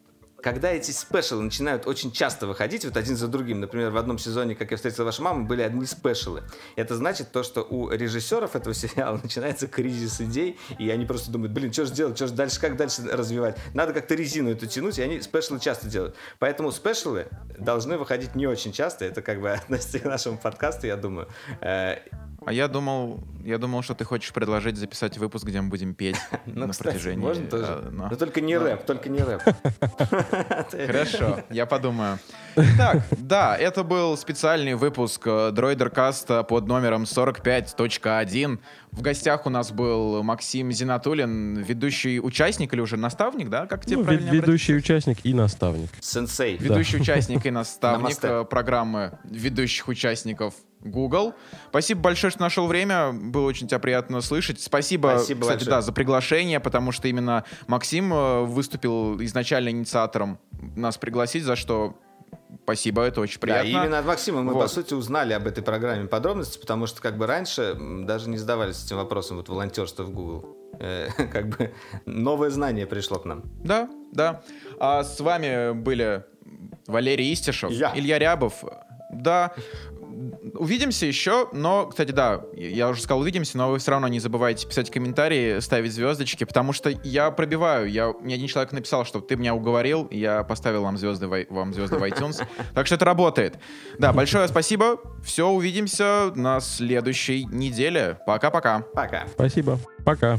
когда 0.43 0.71
эти 0.71 0.91
спешалы 0.91 1.43
начинают 1.43 1.87
очень 1.87 2.13
часто 2.13 2.47
выходить, 2.47 2.85
вот 2.85 2.97
один 2.97 3.17
за 3.17 3.29
другим, 3.29 3.61
например, 3.61 3.91
в 3.91 3.97
одном 3.97 4.19
сезоне, 4.19 4.55
как 4.55 4.71
я 4.71 4.77
встретил 4.77 5.05
вашу 5.05 5.23
маму, 5.23 5.47
были 5.47 5.63
одни 5.63 5.87
спешалы. 5.87 6.43
Это 6.77 6.97
значит 6.97 7.31
то, 7.33 7.43
что 7.43 7.63
у 7.63 7.91
режиссеров 7.91 8.57
этого 8.57 8.75
сериала 8.75 9.21
начинается 9.23 9.69
кризис 9.69 10.21
идей, 10.21 10.59
и 10.79 10.91
они 10.91 11.07
просто 11.07 11.31
думают, 11.31 11.53
блин, 11.53 11.73
что 11.73 11.87
же 11.87 11.93
делать, 11.93 12.17
что 12.17 12.27
же 12.27 12.35
дальше, 12.35 12.61
как 12.61 12.77
дальше 12.77 13.03
развивать? 13.11 13.57
Надо 13.73 13.93
как-то 13.93 14.15
резину 14.15 14.51
эту 14.51 14.67
тянуть, 14.67 14.99
и 14.99 15.03
они 15.03 15.21
спешалы 15.21 15.61
часто 15.61 15.87
делают. 15.87 16.17
Поэтому 16.39 16.73
спешалы 16.73 17.29
должны 17.59 17.97
выходить 17.97 18.35
не 18.35 18.47
очень 18.47 18.73
часто, 18.73 19.05
это 19.05 19.23
как 19.23 19.41
бы 19.41 19.51
относится 19.53 20.01
к 20.01 20.05
нашему 20.05 20.39
подкасту, 20.39 20.87
я 20.87 20.97
думаю. 20.97 21.29
Э, 22.43 22.51
А 22.51 22.53
я 22.53 22.69
думал, 22.69 23.21
я 23.45 23.59
думал, 23.59 23.83
что 23.83 23.95
ты 23.95 24.05
хочешь 24.05 24.33
предложить 24.33 24.77
записать 24.77 25.19
выпуск, 25.19 25.45
где 25.47 25.61
мы 25.61 25.69
будем 25.69 25.95
петь 25.95 26.17
Ну, 26.47 26.67
на 26.67 26.73
кстати, 26.73 26.89
протяжении. 26.91 27.23
можно 27.25 27.47
тоже. 27.47 27.65
э, 27.85 27.89
но- 27.91 28.09
Но 28.11 28.17
только 28.17 28.41
не 28.41 28.59
но- 28.59 28.65
рэп, 28.67 28.85
только 28.87 29.09
не 29.09 29.21
рэп. 29.21 29.43
Хорошо, 30.87 31.41
я 31.51 31.67
подумаю. 31.67 32.19
Так, 32.77 33.03
да, 33.19 33.57
это 33.57 33.83
был 33.83 34.17
специальный 34.17 34.75
выпуск 34.75 35.25
Дроидеркаста 35.25 36.43
под 36.43 36.67
номером 36.67 37.05
45.1. 37.05 38.59
В 38.93 39.01
гостях 39.01 39.47
у 39.47 39.51
нас 39.51 39.73
был 39.73 40.23
Максим 40.23 40.71
Зинатулин, 40.71 41.57
ведущий 41.57 42.21
участник 42.21 42.75
или 42.75 42.81
уже 42.83 42.99
наставник, 42.99 43.49
да? 43.49 43.67
Как 43.67 43.87
тебе 43.87 43.97
Ну, 43.97 44.05
правильно 44.05 44.31
ведущий 44.31 44.77
участник 44.77 45.19
и 45.25 45.33
наставник. 45.33 45.89
Сенсей. 46.01 46.59
Ведущий 46.59 46.99
участник 46.99 47.47
и 47.47 47.51
наставник 47.51 48.19
э, 48.23 48.45
программы 48.45 49.19
ведущих 49.25 49.89
участников 49.89 50.55
Google. 50.81 51.33
Спасибо 51.71 52.03
большое, 52.03 52.31
что 52.31 52.43
нашел 52.43 52.67
время. 52.67 53.13
было 53.13 53.47
очень 53.47 53.67
тебя 53.67 53.79
приятно 53.79 54.21
слышать. 54.21 54.61
Спасибо, 54.61 55.15
Спасибо 55.17 55.41
кстати, 55.41 55.61
большое. 55.61 55.77
да, 55.77 55.81
за 55.81 55.93
приглашение, 55.93 56.61
потому 56.61 56.93
что 56.93 57.09
именно 57.09 57.45
Максим 57.69 58.13
э, 58.13 58.43
выступил 58.45 59.23
изначально 59.23 59.71
инициатором 59.71 60.39
нас 60.77 60.99
пригласить, 60.99 61.45
за 61.45 61.57
что 61.57 61.97
спасибо, 62.65 63.03
это 63.03 63.21
очень 63.21 63.37
Да, 63.41 63.41
приятно. 63.41 63.69
и 63.69 63.71
именно 63.73 63.99
от 63.99 64.07
Максима 64.07 64.43
мы, 64.43 64.53
Вот. 64.55 64.63
по 64.63 64.69
сути, 64.69 64.95
узнали 64.95 65.33
об 65.33 65.47
этой 65.47 65.63
программе 65.63 66.07
подробности, 66.07 66.59
потому 66.59 66.87
что 66.87 67.01
как 67.03 67.17
бы 67.17 67.27
раньше 67.27 67.77
даже 67.79 68.29
не 68.29 68.37
задавались 68.39 68.85
этим 68.85 68.97
вопросом 68.97 69.37
вот 69.39 69.49
волонтерства 69.49 70.05
в 70.05 70.11
Google. 70.11 70.57
Э, 70.79 71.09
Как 71.33 71.49
бы 71.49 71.73
новое 72.07 72.51
знание 72.51 72.87
пришло 72.87 73.19
к 73.19 73.25
нам. 73.25 73.43
Да, 73.63 73.89
да. 74.13 74.43
А 74.81 75.05
с 75.05 75.21
вами 75.21 75.73
были 75.73 76.25
Валерий 76.87 77.33
Истишев, 77.33 77.71
Я. 77.71 77.93
Илья 77.95 78.19
Рябов. 78.19 78.65
Да. 79.13 79.53
Увидимся 80.55 81.07
еще, 81.07 81.49
но, 81.53 81.87
кстати, 81.87 82.11
да, 82.11 82.45
я 82.53 82.89
уже 82.89 83.01
сказал 83.01 83.21
увидимся, 83.21 83.57
но 83.59 83.71
вы 83.71 83.79
все 83.79 83.93
равно 83.93 84.09
не 84.09 84.19
забывайте 84.19 84.67
писать 84.67 84.91
комментарии, 84.91 85.61
ставить 85.61 85.93
звездочки, 85.93 86.45
потому 86.45 86.73
что 86.73 86.91
я 87.05 87.31
пробиваю. 87.31 87.89
Я, 87.89 88.13
мне 88.21 88.35
один 88.35 88.49
человек 88.49 88.73
написал, 88.73 89.05
что 89.05 89.21
ты 89.21 89.37
меня 89.37 89.55
уговорил, 89.55 90.09
я 90.11 90.43
поставил 90.43 90.83
вам 90.83 90.99
звезды, 90.99 91.29
вам 91.49 91.73
звезды 91.73 91.97
в 91.97 92.03
iTunes. 92.03 92.45
Так 92.75 92.87
что 92.87 92.95
это 92.97 93.05
работает. 93.05 93.59
Да, 93.99 94.13
большое 94.13 94.49
спасибо. 94.49 94.99
Все, 95.23 95.49
увидимся 95.49 96.33
на 96.35 96.61
следующей 96.61 97.45
неделе. 97.45 98.19
Пока-пока. 98.27 98.81
Пока. 98.95 99.27
Спасибо. 99.35 99.79
Пока. 100.05 100.39